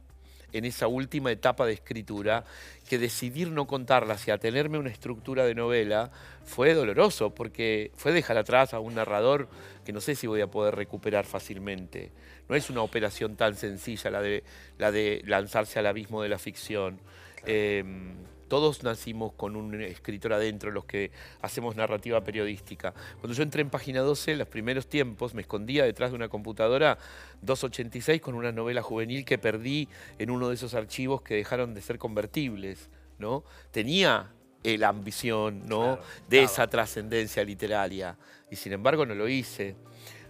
En 0.54 0.66
esa 0.66 0.88
última 0.88 1.32
etapa 1.32 1.66
de 1.66 1.74
escritura 1.74 2.44
que 2.90 2.98
decidir 2.98 3.50
no 3.50 3.68
contarlas 3.68 4.28
y 4.28 4.32
atenerme 4.32 4.78
a 4.78 4.82
una 4.82 4.90
estructura 4.90 5.46
de 5.46 5.56
novela 5.56 6.12
fue 6.44 6.74
doloroso, 6.74 7.34
porque 7.34 7.92
fue 7.96 8.12
dejar 8.12 8.38
atrás 8.38 8.74
a 8.74 8.80
un 8.80 8.96
narrador 8.96 9.48
que 9.86 9.94
no 9.94 10.02
sé 10.02 10.16
si 10.16 10.28
voy 10.28 10.42
a 10.42 10.48
poder 10.48 10.76
recuperar 10.76 11.26
fácilmente. 11.26 12.12
No 12.50 12.56
es 12.56 12.70
una 12.70 12.82
operación 12.82 13.36
tan 13.36 13.56
sencilla 13.56 14.12
la 14.12 14.22
de, 14.22 14.44
la 14.78 14.92
de 14.92 15.22
lanzarse 15.26 15.80
al 15.80 15.88
abismo 15.88 16.22
de 16.22 16.30
la 16.30 16.40
ficción. 16.40 17.00
Em, 17.46 18.16
todos 18.52 18.84
nacimos 18.84 19.32
con 19.32 19.56
un 19.56 19.82
escritor 19.82 20.34
adentro, 20.34 20.72
los 20.72 20.84
que 20.84 21.10
hacemos 21.42 21.78
narrativa 21.78 22.22
periodística. 22.22 22.94
Cuando 23.22 23.34
yo 23.34 23.44
entré 23.44 23.62
en 23.62 23.70
Página 23.70 24.02
12, 24.02 24.34
en 24.34 24.40
los 24.40 24.48
primeros 24.50 24.88
tiempos, 24.88 25.34
me 25.34 25.44
escondía 25.44 25.86
detrás 25.86 26.12
de 26.12 26.18
una 26.18 26.28
computadora 26.28 26.98
286 27.44 28.20
con 28.20 28.36
una 28.36 28.52
novela 28.52 28.82
juvenil 28.82 29.24
que 29.24 29.38
perdí 29.38 29.88
en 30.20 30.30
uno 30.30 30.50
de 30.50 30.56
esos 30.56 30.74
archivos 30.74 31.22
que 31.22 31.36
dejaron 31.36 31.74
de 31.74 31.82
ser 31.82 31.98
convertibles. 31.98 32.90
¿no? 33.20 33.46
Tenía 33.72 34.34
la 34.66 34.90
ambición 34.90 35.66
¿no? 35.66 36.00
de 36.28 36.44
esa 36.44 36.68
trascendencia 36.68 37.46
literaria 37.46 38.18
y 38.50 38.58
sin 38.58 38.74
embargo 38.74 39.06
no 39.06 39.16
lo 39.16 39.30
hice. 39.30 39.78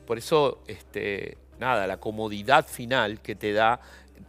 Por 0.06 0.20
eso, 0.20 0.62
este, 0.68 1.40
nada, 1.60 1.88
la 1.88 2.00
comodidad 2.00 2.68
final 2.68 3.20
que 3.20 3.34
te 3.34 3.52
da 3.52 3.82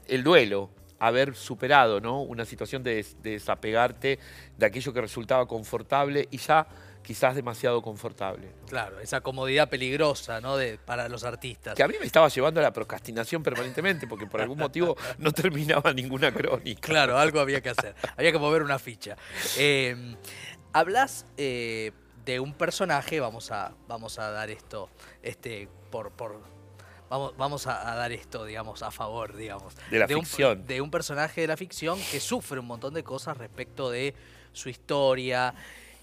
el 0.08 0.24
duelo, 0.24 0.70
haber 1.02 1.34
superado 1.34 2.00
¿no? 2.00 2.22
una 2.22 2.44
situación 2.44 2.84
de, 2.84 3.04
desapegarte 3.22 4.20
de 4.56 4.66
aquello 4.66 4.92
que 4.92 5.00
resultaba 5.00 5.46
confortable 5.46 6.28
y 6.30 6.38
ya 6.38 6.64
quizás 7.02 7.34
demasiado 7.34 7.82
confortable. 7.82 8.52
Claro, 8.68 9.00
esa 9.00 9.20
comodidad 9.20 9.68
peligrosa 9.68 10.40
¿no? 10.40 10.56
de, 10.56 10.78
para 10.78 11.08
los 11.08 11.24
artistas. 11.24 11.74
Que 11.74 11.82
a 11.82 11.88
mí 11.88 11.94
me 11.98 12.06
estaba 12.06 12.28
llevando 12.28 12.60
a 12.60 12.62
la 12.62 12.72
procrastinación 12.72 13.42
permanentemente, 13.42 14.06
porque 14.06 14.28
por 14.28 14.40
algún 14.40 14.58
motivo 14.58 14.96
no 15.18 15.32
terminaba 15.32 15.92
ninguna 15.92 16.32
crónica. 16.32 16.80
Claro, 16.80 17.18
algo 17.18 17.40
había 17.40 17.60
que 17.60 17.70
hacer, 17.70 17.96
había 18.16 18.30
que 18.30 18.38
mover 18.38 18.62
una 18.62 18.78
ficha. 18.78 19.16
Eh, 19.58 20.14
hablas 20.72 21.26
eh, 21.36 21.90
de 22.24 22.38
un 22.38 22.54
personaje, 22.54 23.18
vamos 23.18 23.50
a, 23.50 23.72
vamos 23.88 24.20
a 24.20 24.30
dar 24.30 24.50
esto 24.50 24.88
este, 25.20 25.68
por, 25.90 26.12
por 26.12 26.51
vamos, 27.36 27.66
a, 27.66 27.94
dar 27.94 28.12
esto, 28.12 28.44
digamos, 28.44 28.82
a 28.82 28.90
favor, 28.90 29.36
digamos. 29.36 29.74
De 29.90 29.98
la 29.98 30.08
ficción. 30.08 30.60
Un, 30.60 30.66
de 30.66 30.80
un 30.80 30.90
personaje 30.90 31.42
de 31.42 31.46
la 31.46 31.56
ficción 31.56 31.98
que 32.10 32.20
sufre 32.20 32.60
un 32.60 32.66
montón 32.66 32.94
de 32.94 33.04
cosas 33.04 33.36
respecto 33.36 33.90
de 33.90 34.14
su 34.52 34.68
historia, 34.68 35.54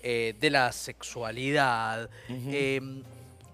eh, 0.02 0.36
de 0.40 0.50
la 0.50 0.72
sexualidad. 0.72 2.10
Em, 2.30 3.04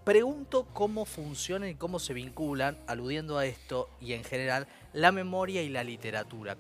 pregunto 0.04 0.68
cómo 0.74 1.06
funcionan 1.06 1.70
y 1.70 1.76
cómo 1.76 2.00
se 2.00 2.14
vinculan, 2.14 2.78
aludiendo 2.88 3.38
a 3.38 3.46
esto 3.46 3.90
y 4.00 4.14
en 4.14 4.24
general, 4.24 4.68
la 4.94 5.12
memoria 5.12 5.64
y 5.64 5.70
la 5.70 5.84
literatura. 5.84 6.56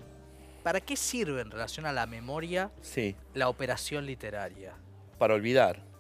¿Para 0.63 0.81
qué 0.81 0.95
sirve 0.95 1.41
en 1.41 1.51
relación 1.51 1.85
a 1.85 1.93
la 1.93 2.07
memoria 2.07 2.71
sí. 2.81 3.15
la 3.35 3.49
operación 3.49 4.07
literaria? 4.07 4.73
Para 5.19 5.35
olvidar. 5.35 5.94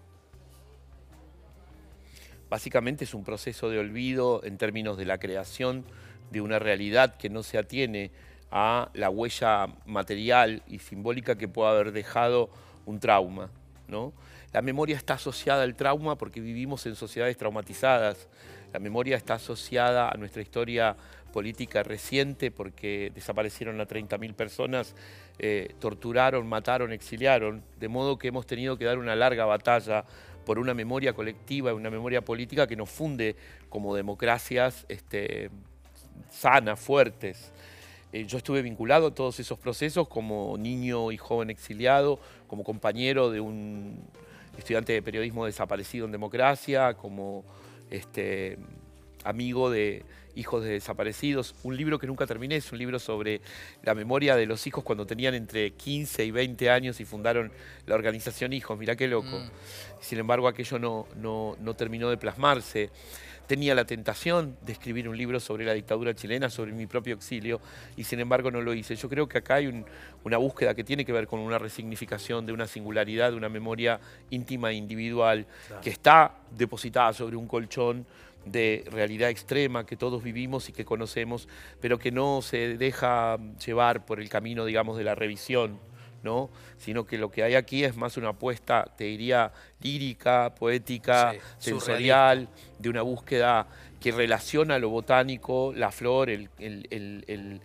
Básicamente 2.49 3.03
es 3.03 3.13
un 3.13 3.23
proceso 3.23 3.69
de 3.69 3.79
olvido 3.79 4.41
en 4.43 4.57
términos 4.57 4.97
de 4.97 5.05
la 5.05 5.17
creación 5.17 5.85
de 6.31 6.41
una 6.41 6.59
realidad 6.59 7.17
que 7.17 7.29
no 7.29 7.43
se 7.43 7.57
atiene 7.57 8.11
a 8.51 8.89
la 8.93 9.09
huella 9.09 9.67
material 9.85 10.61
y 10.67 10.79
simbólica 10.79 11.37
que 11.37 11.47
pueda 11.47 11.71
haber 11.71 11.91
dejado 11.91 12.49
un 12.85 12.99
trauma. 12.99 13.49
¿no? 13.87 14.13
La 14.53 14.61
memoria 14.61 14.95
está 14.95 15.15
asociada 15.15 15.63
al 15.63 15.75
trauma 15.75 16.17
porque 16.17 16.39
vivimos 16.39 16.85
en 16.85 16.95
sociedades 16.95 17.37
traumatizadas. 17.37 18.27
La 18.73 18.79
memoria 18.79 19.17
está 19.17 19.35
asociada 19.35 20.09
a 20.09 20.17
nuestra 20.17 20.41
historia 20.41 20.95
política 21.33 21.83
reciente 21.83 22.51
porque 22.51 23.11
desaparecieron 23.13 23.81
a 23.81 23.87
30.000 23.87 24.33
personas, 24.33 24.95
eh, 25.37 25.75
torturaron, 25.79 26.47
mataron, 26.47 26.93
exiliaron, 26.93 27.61
de 27.77 27.89
modo 27.89 28.17
que 28.17 28.29
hemos 28.29 28.45
tenido 28.45 28.77
que 28.77 28.85
dar 28.85 28.97
una 28.97 29.15
larga 29.15 29.43
batalla 29.43 30.05
por 30.45 30.59
una 30.59 30.73
memoria 30.73 31.13
colectiva, 31.13 31.73
una 31.73 31.89
memoria 31.89 32.21
política 32.21 32.67
que 32.67 32.75
nos 32.75 32.89
funde 32.89 33.35
como 33.69 33.95
democracias 33.95 34.85
este, 34.87 35.49
sanas, 36.29 36.79
fuertes. 36.79 37.51
Eh, 38.13 38.25
yo 38.25 38.37
estuve 38.37 38.61
vinculado 38.61 39.07
a 39.07 39.13
todos 39.13 39.39
esos 39.39 39.59
procesos 39.59 40.07
como 40.07 40.55
niño 40.57 41.11
y 41.11 41.17
joven 41.17 41.49
exiliado, 41.49 42.19
como 42.47 42.63
compañero 42.63 43.29
de 43.31 43.41
un 43.41 43.99
estudiante 44.57 44.93
de 44.93 45.01
periodismo 45.01 45.45
desaparecido 45.45 46.05
en 46.05 46.11
democracia, 46.11 46.93
como 46.93 47.43
este, 47.89 48.57
amigo 49.25 49.69
de 49.69 50.05
Hijos 50.35 50.63
de 50.63 50.71
Desaparecidos, 50.71 51.55
un 51.63 51.77
libro 51.77 51.97
que 51.97 52.07
nunca 52.07 52.27
terminé, 52.27 52.57
es 52.57 52.71
un 52.71 52.77
libro 52.77 52.99
sobre 52.99 53.41
la 53.83 53.95
memoria 53.95 54.35
de 54.35 54.45
los 54.45 54.67
hijos 54.67 54.83
cuando 54.83 55.05
tenían 55.05 55.33
entre 55.33 55.71
15 55.71 56.25
y 56.25 56.31
20 56.31 56.69
años 56.69 56.99
y 56.99 57.05
fundaron 57.05 57.51
la 57.85 57.95
organización 57.95 58.51
Hijos, 58.53 58.77
mirá 58.77 58.95
qué 58.95 59.07
loco. 59.07 59.39
Mm. 59.39 59.49
Sin 60.01 60.19
embargo, 60.19 60.47
aquello 60.47 60.77
no, 60.77 61.07
no, 61.15 61.73
terminó 61.75 62.09
de 62.09 62.17
plasmarse. 62.17 62.89
Tenía 63.47 63.75
la 63.75 63.85
tentación 63.85 64.57
de 64.65 64.73
escribir 64.73 65.07
un 65.07 65.15
libro 65.15 65.39
sobre 65.39 65.65
la 65.65 65.73
dictadura 65.73 66.13
chilena, 66.15 66.49
sobre 66.49 66.73
mi 66.73 66.87
propio 66.87 67.15
exilio, 67.15 67.61
y 67.95 68.03
sin 68.03 68.19
embargo 68.19 68.51
no 68.51 68.59
lo 68.59 68.73
hice. 68.73 68.95
Yo 68.95 69.07
creo 69.07 69.29
que 69.29 69.37
acá 69.37 69.55
hay 69.55 69.83
una 70.23 70.37
búsqueda 70.37 70.73
que 70.73 70.83
tiene 70.83 71.05
que 71.05 71.13
ver 71.13 71.27
con 71.27 71.39
una 71.39 71.59
resignificación 71.59 72.45
de 72.45 72.53
una 72.53 72.67
singularidad, 72.67 73.31
de 73.31 73.37
una 73.37 73.49
memoria 73.49 73.99
íntima 74.31 74.71
e 74.71 74.73
individual, 74.73 75.45
que 75.81 75.91
está 75.91 76.39
depositada 76.57 77.13
sobre 77.13 77.35
un 77.35 77.47
colchón 77.47 78.05
de 78.45 78.85
realidad 78.91 79.29
extrema 79.29 79.85
que 79.85 79.95
todos 79.95 80.23
vivimos 80.23 80.69
y 80.69 80.71
que 80.71 80.85
conocemos, 80.85 81.47
pero 81.81 81.97
que 81.99 82.11
no 82.11 82.41
se 82.41 82.77
deja 82.77 83.37
llevar 83.65 84.05
por 84.05 84.19
el 84.19 84.29
camino, 84.29 84.65
digamos, 84.65 84.97
de 84.97 85.03
la 85.03 85.15
revisión, 85.15 85.79
¿no? 86.23 86.49
Sino 86.77 87.05
que 87.05 87.17
lo 87.17 87.31
que 87.31 87.43
hay 87.43 87.55
aquí 87.55 87.83
es 87.83 87.95
más 87.95 88.17
una 88.17 88.29
apuesta, 88.29 88.93
te 88.97 89.05
diría, 89.05 89.51
lírica, 89.81 90.53
poética, 90.55 91.33
sensorial, 91.57 92.47
de 92.79 92.89
una 92.89 93.01
búsqueda 93.01 93.67
que 93.99 94.11
relaciona 94.11 94.77
lo 94.79 94.89
botánico, 94.89 95.73
la 95.75 95.91
flor, 95.91 96.29
el 96.29 96.49
el 96.59 97.61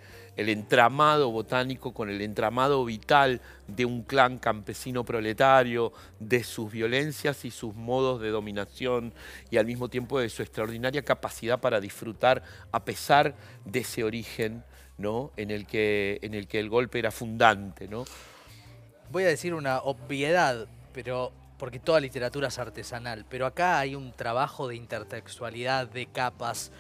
entramado 0.49 1.31
botánico 1.31 1.93
con 1.93 2.09
el 2.09 2.21
entramado 2.23 2.85
vital 2.85 3.41
de 3.67 3.85
un 3.85 4.03
clan 4.03 4.39
campesino 4.39 5.05
proletario, 5.05 5.93
de 6.19 6.43
sus 6.45 6.73
violencias 6.73 7.45
y 7.45 7.51
sus 7.51 7.75
modos 7.75 8.21
de 8.21 8.31
dominación 8.31 9.13
y 9.51 9.59
al 9.59 9.67
mismo 9.67 9.89
tiempo 9.89 10.19
de 10.19 10.29
su 10.29 10.43
extraordinaria 10.43 11.03
capacidad 11.03 11.61
para 11.61 11.81
disfrutar 11.81 12.43
a 12.73 12.85
pesar 12.85 13.35
de 13.65 13.81
ese 13.81 14.05
origen 14.05 14.65
¿no? 14.99 15.33
en, 15.37 15.51
el 15.51 15.67
que, 15.67 16.19
en 16.23 16.35
el 16.35 16.47
que 16.47 16.61
el 16.61 16.69
golpe 16.69 16.99
era 16.99 17.11
fundante. 17.11 17.89
¿no? 17.89 18.05
Voy 19.11 19.25
a 19.25 19.29
decir 19.29 19.55
una 19.55 19.81
obviedad, 19.81 20.69
pero 20.93 21.33
porque 21.59 21.79
toda 21.79 22.01
literatura 22.01 22.49
es 22.49 22.59
artesanal, 22.59 23.27
pero 23.29 23.45
acá 23.45 23.79
hay 23.79 23.95
un 23.95 24.13
trabajo 24.13 24.69
de 24.69 24.77
intertextualidad, 24.77 25.89
de 25.89 26.07
capas, 26.07 26.73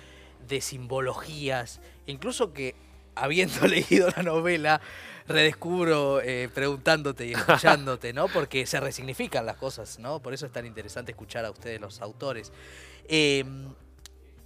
de 0.48 0.62
simbologías, 0.62 1.80
incluso 2.06 2.54
que 2.54 2.74
habiendo 3.20 3.60
leído 3.66 4.08
la 4.16 4.22
novela, 4.22 4.80
redescubro 5.26 6.20
eh, 6.20 6.48
preguntándote 6.52 7.26
y 7.26 7.32
escuchándote, 7.32 8.12
¿no? 8.12 8.28
Porque 8.28 8.66
se 8.66 8.80
resignifican 8.80 9.46
las 9.46 9.56
cosas, 9.56 9.98
¿no? 9.98 10.20
Por 10.20 10.34
eso 10.34 10.46
es 10.46 10.52
tan 10.52 10.66
interesante 10.66 11.12
escuchar 11.12 11.44
a 11.44 11.50
ustedes 11.50 11.80
los 11.80 12.00
autores. 12.00 12.52
Em, 13.08 13.74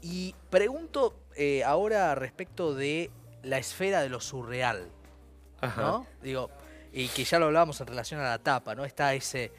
y 0.03 0.35
pregunto 0.51 1.15
eh, 1.37 1.65
ahora 1.65 2.15
respecto 2.15 2.75
de 2.75 3.11
la 3.43 3.59
esfera 3.59 4.03
de 4.03 4.09
lo 4.09 4.21
surreal, 4.21 4.89
¿no? 5.79 6.07
Digo, 6.23 6.51
y 6.93 7.09
que 7.09 7.25
ya 7.25 7.39
lo 7.39 7.47
hablábamos 7.47 7.81
en 7.81 7.87
relación 7.87 8.21
a 8.21 8.25
la 8.25 8.39
tapa, 8.39 8.75
¿no? 8.75 8.85
Está 8.85 9.15
ese 9.15 9.51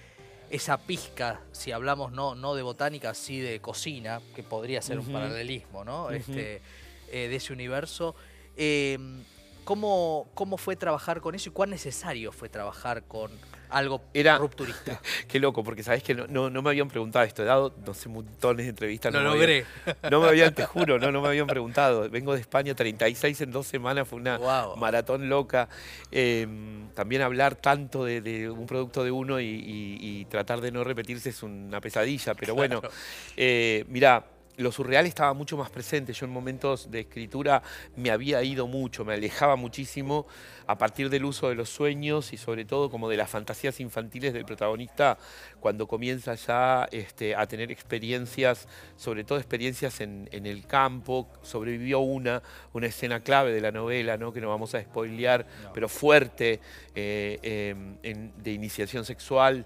esa 0.50 0.78
pizca, 0.78 1.42
si 1.52 1.72
hablamos 1.72 2.12
no, 2.12 2.36
no 2.36 2.56
de 2.56 2.62
botánica, 2.62 3.14
sí 3.14 3.40
de 3.40 3.60
cocina, 3.60 4.22
que 4.36 4.44
podría 4.44 4.82
ser 4.82 5.00
un 5.00 5.12
paralelismo, 5.12 5.84
¿no? 5.84 6.12
este, 6.12 6.62
eh, 7.12 7.28
de 7.28 7.36
ese 7.36 7.54
universo. 7.54 8.16
Em, 8.58 9.24
¿cómo, 9.64 10.28
¿Cómo 10.34 10.58
fue 10.58 10.76
trabajar 10.76 11.22
con 11.22 11.36
eso 11.36 11.50
y 11.50 11.52
cuán 11.52 11.70
necesario 11.70 12.32
fue 12.32 12.50
trabajar 12.50 13.04
con 13.04 13.32
algo 13.70 14.02
Era, 14.14 14.38
rupturista? 14.38 15.02
Qué 15.28 15.40
loco, 15.40 15.64
porque 15.64 15.84
sabés 15.84 16.04
que 16.04 16.14
no, 16.14 16.50
no, 16.50 16.62
me 16.62 16.70
habían 16.70 16.88
preguntado 16.88 17.26
esto. 17.26 17.44
He 17.44 17.46
dado, 17.46 17.76
no 17.86 17.94
sé, 17.94 18.08
montones 18.10 18.66
de 18.66 18.70
entrevistas. 18.70 19.14
Lo 19.14 19.22
no 19.22 19.34
logré. 19.34 19.66
no 20.10 20.22
me 20.22 20.28
habían, 20.28 20.54
te 20.54 20.66
juro, 20.66 21.00
no, 21.00 21.12
no 21.12 21.22
me 21.22 21.28
habían 21.28 21.48
preguntado. 21.48 22.10
Vengo 22.10 22.34
de 22.34 22.42
España, 22.42 22.74
36 22.74 23.42
en 23.42 23.52
dos 23.52 23.68
semanas, 23.68 24.08
fue 24.08 24.20
una 24.20 24.40
maratón 24.78 25.28
loca. 25.30 25.68
Em, 26.12 26.90
también 26.94 27.22
hablar 27.22 27.56
tanto 27.56 28.06
de, 28.06 28.50
un 28.50 28.66
producto 28.66 29.04
de 29.04 29.12
uno 29.12 29.40
y, 29.40 30.26
tratar 30.30 30.62
de 30.62 30.72
no 30.72 30.84
repetirse 30.84 31.30
es 31.30 31.44
una 31.44 31.80
pesadilla, 31.82 32.34
pero 32.34 32.56
bueno, 32.56 32.82
eh, 33.38 33.86
mirá, 33.88 34.26
lo 34.58 34.72
surreal 34.72 35.06
estaba 35.06 35.34
mucho 35.34 35.58
más 35.58 35.70
presente. 35.70 36.14
Yo 36.14 36.26
en 36.26 36.32
momentos 36.32 36.90
de 36.92 37.02
escritura 37.02 37.62
me 37.96 38.12
había 38.12 38.42
ido 38.44 38.68
mucho, 38.68 39.06
me 39.06 39.14
alejaba 39.14 39.56
muchísimo 39.56 40.26
a 40.68 40.78
partir 40.78 41.10
del 41.10 41.26
uso 41.26 41.50
de 41.50 41.56
los 41.56 41.70
sueños 41.70 42.34
y 42.34 42.38
sobre 42.38 42.66
todo 42.66 42.90
como 42.90 43.10
de 43.10 43.18
las 43.18 43.30
fantasías 43.30 43.80
infantiles 43.80 44.34
del 44.34 44.46
protagonista 44.46 45.18
cuando 45.60 45.88
comienza 45.88 46.36
ya 46.36 46.88
este, 46.92 47.36
a 47.36 47.46
tener 47.48 47.72
experiencias, 47.72 48.68
sobre 48.96 49.24
todo 49.24 49.38
experiencias 49.38 50.02
en, 50.02 50.30
el 50.32 50.66
campo. 50.68 51.28
Sobrevivió 51.42 52.00
una, 52.00 52.42
una 52.74 52.88
escena 52.88 53.20
clave 53.22 53.52
de 53.52 53.62
la 53.62 53.72
novela, 53.72 54.18
¿no? 54.18 54.32
que 54.32 54.42
no 54.42 54.50
vamos 54.50 54.76
a 54.76 54.82
spoilear, 54.82 55.46
pero 55.74 55.90
fuerte, 55.90 56.60
eh, 56.94 57.40
em, 58.04 58.32
de 58.38 58.52
iniciación 58.52 59.06
sexual 59.06 59.66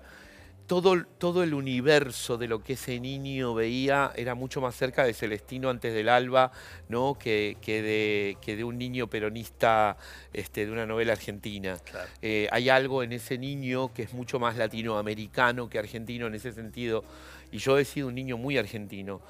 todo, 0.69 1.43
el 1.43 1.53
universo 1.55 2.38
de 2.38 2.47
lo 2.47 2.63
que 2.63 2.73
ese 2.73 2.99
niño 2.99 3.55
veía 3.55 4.11
era 4.15 4.35
mucho 4.35 4.61
más 4.61 4.75
cerca 4.75 5.03
de 5.03 5.15
Celestino 5.15 5.71
antes 5.71 5.95
del 5.95 6.07
alba, 6.07 6.51
¿no? 6.89 7.17
que, 7.17 7.57
de, 7.65 8.38
que 8.39 8.55
de 8.55 8.63
un 8.63 8.77
niño 8.77 9.07
peronista 9.07 9.97
este, 10.31 10.67
de 10.67 10.71
una 10.71 10.85
novela 10.85 11.13
argentina. 11.13 11.77
Eh, 12.21 12.47
hay 12.51 12.69
algo 12.69 13.01
en 13.01 13.13
ese 13.13 13.39
niño 13.39 13.91
que 13.95 14.03
es 14.03 14.13
mucho 14.13 14.39
más 14.39 14.57
latinoamericano 14.57 15.71
que 15.71 15.79
argentino 15.79 16.27
en 16.27 16.35
ese 16.35 16.51
sentido. 16.51 17.03
Y 17.51 17.57
yo 17.57 17.79
he 17.79 17.83
sido 17.83 18.07
un 18.09 18.15
niño 18.15 18.38
muy 18.38 18.55
argentino, 18.59 19.21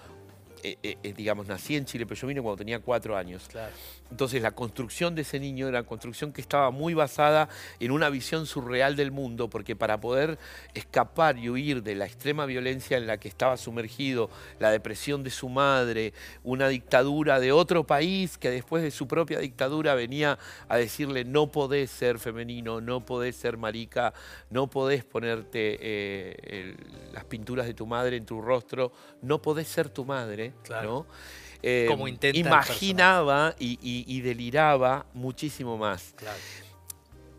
eh, 0.64 0.78
eh, 0.84 0.98
eh, 1.04 1.14
digamos, 1.14 1.48
nací 1.48 1.76
en 1.76 1.86
Chile, 1.86 2.06
pero 2.06 2.20
yo 2.20 2.28
vine 2.28 2.42
cuando 2.42 2.58
tenía 2.58 2.80
cuatro 2.80 3.16
años. 3.16 3.48
Entonces 4.12 4.42
la 4.42 4.52
construcción 4.52 5.16
de 5.16 5.22
ese 5.22 5.40
niño 5.40 5.68
era 5.68 5.80
una 5.80 5.88
construcción 5.88 6.34
que 6.34 6.42
estaba 6.42 6.72
muy 6.72 6.94
basada 6.94 7.48
en 7.80 7.92
una 7.92 8.10
visión 8.10 8.46
surreal 8.46 8.96
del 8.96 9.12
mundo, 9.12 9.50
porque 9.50 9.76
para 9.76 10.00
poder 10.00 10.38
escapar 10.74 11.38
y 11.38 11.50
huir 11.50 11.84
de 11.84 11.96
la 11.96 12.06
extrema 12.06 12.46
violencia 12.46 12.98
en 12.98 13.08
la 13.08 13.18
que 13.18 13.28
estaba 13.28 13.58
sumergido, 13.58 14.30
la 14.60 14.72
depresión 14.72 15.24
de 15.24 15.30
su 15.30 15.48
madre, 15.50 16.14
una 16.44 16.68
dictadura 16.68 17.40
de 17.40 17.52
otro 17.52 17.86
país 17.86 18.38
que 18.38 18.50
después 18.50 18.84
de 18.84 18.92
su 18.92 19.08
propia 19.08 19.40
dictadura 19.40 19.96
venía 19.96 20.40
a 20.68 20.78
decirle 20.78 21.24
no 21.24 21.52
podés 21.52 21.92
ser 21.92 22.20
femenino, 22.20 22.82
no 22.82 23.06
podés 23.06 23.36
ser 23.36 23.58
marica, 23.58 24.14
no 24.50 24.68
podés 24.68 25.04
ponerte 25.04 26.76
las 27.14 27.26
pinturas 27.26 27.68
de 27.68 27.74
tu 27.74 27.86
madre 27.86 28.18
en 28.18 28.26
tu 28.26 28.42
rostro, 28.42 28.92
no 29.22 29.42
podés 29.42 29.68
ser 29.68 29.90
tu 29.90 30.04
madre 30.06 30.49
Claro. 30.64 31.06
Como 31.88 32.08
em, 32.08 32.18
imaginaba 32.34 33.54
y, 33.60 34.22
deliraba 34.22 35.06
muchísimo 35.14 35.78
más. 35.78 36.16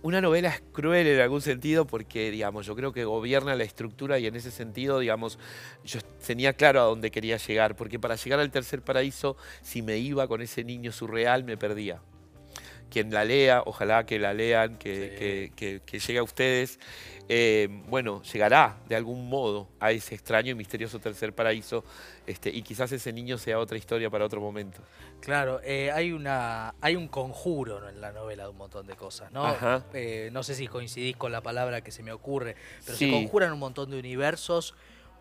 Una 0.03 0.21
novela 0.21 0.49
es 0.49 0.63
cruel 0.73 1.07
en 1.07 1.21
algún 1.21 1.43
sentido 1.43 1.87
porque, 1.87 2.31
digamos, 2.31 2.65
yo 2.65 2.75
creo 2.75 2.93
que 2.93 3.05
gobierna 3.05 3.55
la 3.55 3.65
estructura 3.65 4.19
y 4.19 4.27
en 4.27 4.35
ese 4.35 4.51
sentido, 4.51 4.99
digamos, 4.99 5.39
yo 5.85 6.01
tenía 6.27 6.55
claro 6.55 6.81
a 6.81 6.85
dónde 6.85 7.11
quería 7.11 7.37
llegar, 7.37 7.77
porque 7.77 7.99
para 7.99 8.17
llegar 8.17 8.41
al 8.41 8.51
tercer 8.51 8.83
paraíso, 8.83 9.37
si 9.63 9.83
me 9.83 9.99
iba 9.99 10.27
con 10.27 10.41
ese 10.41 10.65
niño 10.65 10.91
surreal, 10.91 11.45
me 11.45 11.59
perdía 11.59 12.01
quien 12.91 13.13
la 13.13 13.25
lea, 13.25 13.63
ojalá 13.65 14.05
que 14.05 14.19
la 14.19 14.35
lean, 14.35 14.77
que, 14.77 15.51
llegue 15.91 16.19
a 16.19 16.23
ustedes, 16.23 16.79
eh, 17.29 17.69
bueno, 17.89 18.23
llegará 18.23 18.79
de 18.89 18.97
algún 18.97 19.29
modo 19.29 19.69
a 19.79 19.93
ese 19.93 20.15
extraño 20.15 20.51
y 20.51 20.55
misterioso 20.55 20.99
tercer 20.99 21.33
paraíso 21.33 21.85
este, 22.27 22.51
y 22.51 22.63
quizás 22.63 22.93
ese 22.93 23.13
niño 23.13 23.39
sea 23.39 23.59
otra 23.59 23.79
historia 23.79 24.11
para 24.11 24.25
otro 24.25 24.41
momento. 24.41 24.83
Claro, 25.21 25.61
eh, 25.63 25.91
hay, 25.93 26.13
una, 26.13 26.75
hay 26.81 26.97
un 26.97 27.09
conjuro 27.09 27.89
en 27.89 28.01
la 28.01 28.13
novela 28.13 28.45
de 28.45 28.51
un 28.51 28.57
montón 28.57 28.87
de 28.87 28.95
cosas, 28.97 29.31
¿no? 29.33 29.47
Eh, 29.95 30.31
no 30.33 30.43
sé 30.43 30.55
si 30.55 30.67
coincidís 30.67 31.17
con 31.17 31.31
la 31.31 31.41
palabra 31.41 31.83
que 31.83 31.93
se 31.93 32.03
me 32.03 32.13
ocurre, 32.13 32.57
pero 32.85 32.99
se 32.99 33.11
conjuran 33.11 33.53
un 33.53 33.59
montón 33.59 33.91
de 33.91 33.99
universos 33.99 34.75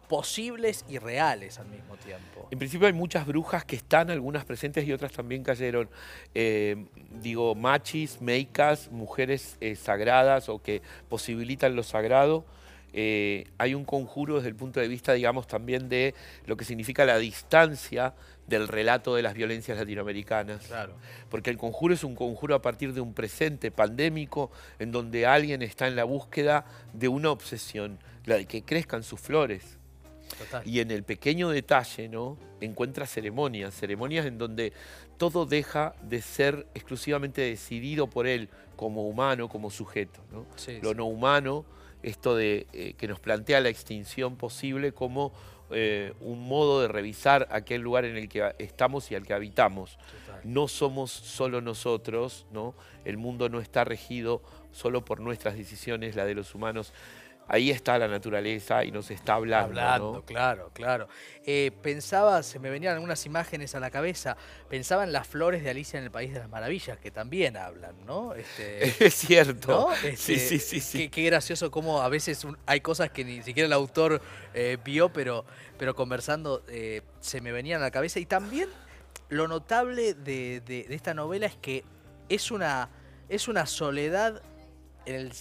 posibles 0.10 0.84
y 0.90 0.98
reales 0.98 1.60
al 1.60 1.68
mismo 1.68 1.96
tiempo. 1.96 2.48
En 2.50 2.58
principio 2.58 2.88
hay 2.88 2.94
muchas 2.94 3.28
brujas 3.28 3.64
que 3.64 3.76
están, 3.76 4.10
algunas 4.10 4.44
presentes 4.44 4.86
y 4.86 4.92
otras 4.92 5.12
también 5.12 5.44
cayeron. 5.44 5.88
Eh, 6.34 6.88
digo, 7.22 7.54
machis, 7.54 8.20
meicas, 8.20 8.92
mujeres 8.92 9.56
eh, 9.62 9.76
sagradas 9.76 10.50
o 10.50 10.62
que 10.62 10.82
posibilitan 11.08 11.76
lo 11.76 11.84
sagrado. 11.84 12.44
Eh, 12.92 13.46
hay 13.60 13.76
un 13.76 13.86
conjuro 13.86 14.38
desde 14.38 14.50
el 14.50 14.56
punto 14.56 14.80
de 14.80 14.88
vista, 14.88 15.14
digamos, 15.14 15.46
también 15.46 15.90
de 15.90 16.16
lo 16.48 16.58
que 16.58 16.66
significa 16.66 17.06
la 17.06 17.20
distancia 17.20 18.16
del 18.48 18.68
relato 18.68 19.14
de 19.14 19.22
las 19.22 19.36
violencias 19.36 19.78
latinoamericanas. 19.78 20.66
Claro. 20.66 20.96
Porque 21.30 21.52
el 21.52 21.58
conjuro 21.58 21.94
es 21.94 22.04
un 22.04 22.16
conjuro 22.16 22.56
a 22.56 22.64
partir 22.64 22.94
de 22.94 23.02
un 23.02 23.14
presente 23.14 23.70
pandémico 23.70 24.50
en 24.80 24.92
donde 24.92 25.28
alguien 25.28 25.62
está 25.62 25.88
en 25.88 25.96
la 25.96 26.04
búsqueda 26.04 26.66
de 26.94 27.08
una 27.10 27.30
obsesión, 27.30 28.00
la 28.26 28.38
de 28.38 28.48
que 28.48 28.64
crezcan 28.64 29.04
sus 29.04 29.20
flores. 29.20 29.79
Y 30.66 30.80
en 30.80 30.92
el 30.92 31.04
pequeño 31.04 31.50
detalle, 31.50 32.10
¿no? 32.10 32.38
Encuentra 32.62 33.06
ceremonias, 33.06 33.74
ceremonias 33.74 34.26
en 34.26 34.38
donde 34.38 34.74
todo 35.18 35.46
deja 35.46 35.94
de 36.02 36.22
ser 36.22 36.68
exclusivamente 36.74 37.42
decidido 37.42 38.08
por 38.08 38.28
él 38.28 38.50
como 38.76 39.08
humano, 39.08 39.50
como 39.50 39.70
sujeto. 39.70 40.22
Lo 40.82 40.94
no 40.94 41.06
humano, 41.06 41.66
esto 42.04 42.36
de 42.36 42.68
eh, 42.74 42.94
que 42.94 43.08
nos 43.08 43.20
plantea 43.20 43.60
la 43.60 43.70
extinción 43.70 44.38
posible 44.38 44.94
como 44.94 45.34
eh, 45.72 46.14
un 46.22 46.48
modo 46.48 46.82
de 46.82 46.88
revisar 46.88 47.48
aquel 47.52 47.82
lugar 47.82 48.06
en 48.06 48.18
el 48.18 48.28
que 48.28 48.56
estamos 48.58 49.12
y 49.12 49.16
al 49.16 49.26
que 49.26 49.34
habitamos. 49.34 50.00
No 50.44 50.68
somos 50.68 51.12
solo 51.12 51.62
nosotros, 51.62 52.48
¿no? 52.52 52.74
El 53.06 53.18
mundo 53.18 53.50
no 53.50 53.60
está 53.60 53.84
regido 53.84 54.42
solo 54.72 55.04
por 55.04 55.20
nuestras 55.20 55.56
decisiones, 55.56 56.16
la 56.16 56.26
de 56.26 56.36
los 56.36 56.56
humanos 56.56 56.94
ahí 57.50 57.72
está 57.72 57.98
la 57.98 58.08
naturaleza 58.08 58.86
y 58.86 58.92
nos 58.92 59.10
está 59.12 59.34
hablando. 59.34 59.82
Hablando, 59.82 60.24
claro, 60.26 60.72
claro. 60.74 61.10
Eh, 61.44 61.72
pensaba, 61.82 62.44
se 62.44 62.60
me 62.60 62.70
venían 62.70 62.94
algunas 62.94 63.26
imágenes 63.26 63.74
a 63.74 63.80
la 63.80 63.90
cabeza, 63.90 64.38
pensaba 64.70 65.04
en 65.04 65.12
las 65.12 65.28
flores 65.28 65.64
de 65.64 65.72
Alicia 65.72 65.98
en 65.98 66.06
el 66.06 66.12
País 66.12 66.32
de 66.32 66.40
las 66.40 66.50
Maravillas, 66.50 67.00
que 67.00 67.10
también 67.10 67.58
hablan, 67.58 67.96
¿no? 68.06 68.36
Este, 68.36 68.86
es 69.06 69.16
cierto. 69.16 69.90
sí, 70.16 70.34
este, 70.34 70.60
sí, 70.60 70.80
sí, 70.80 71.10
Qué, 71.10 71.24
gracioso 71.24 71.72
cómo 71.72 72.02
a 72.02 72.10
veces 72.10 72.46
hay 72.68 72.82
cosas 72.82 73.10
que 73.10 73.26
ni 73.26 73.42
siquiera 73.42 73.66
el 73.66 73.74
autor 73.74 74.22
eh, 74.54 74.78
vio, 74.86 75.12
pero, 75.12 75.44
pero 75.78 75.96
conversando 75.96 76.64
eh, 76.68 77.02
se 77.20 77.42
me 77.42 77.52
venían 77.52 77.82
a 77.82 77.86
la 77.86 77.92
cabeza. 77.92 78.20
Y 78.20 78.28
también 78.28 78.70
lo 79.30 79.48
notable 79.48 80.14
de, 80.14 80.62
de 80.62 80.86
esta 80.90 81.16
novela 81.16 81.48
es 81.48 81.56
que 81.56 81.84
es 82.30 82.52
una, 82.52 82.90
es 83.28 83.48
una 83.48 83.66
soledad 83.66 84.44
en 85.06 85.16
el 85.16 85.32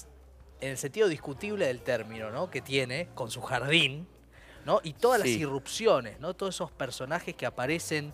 en 0.60 0.70
el 0.70 0.78
sentido 0.78 1.08
discutible 1.08 1.66
del 1.66 1.80
término, 1.80 2.30
¿no? 2.30 2.50
Que 2.50 2.60
tiene 2.60 3.08
con 3.14 3.30
su 3.30 3.40
jardín, 3.42 4.06
¿no? 4.64 4.80
Y 4.82 4.92
todas 4.94 5.20
las 5.20 5.28
irrupciones, 5.28 6.20
¿no? 6.20 6.34
Todos 6.34 6.54
esos 6.56 6.70
personajes 6.70 7.34
que 7.34 7.46
aparecen 7.46 8.12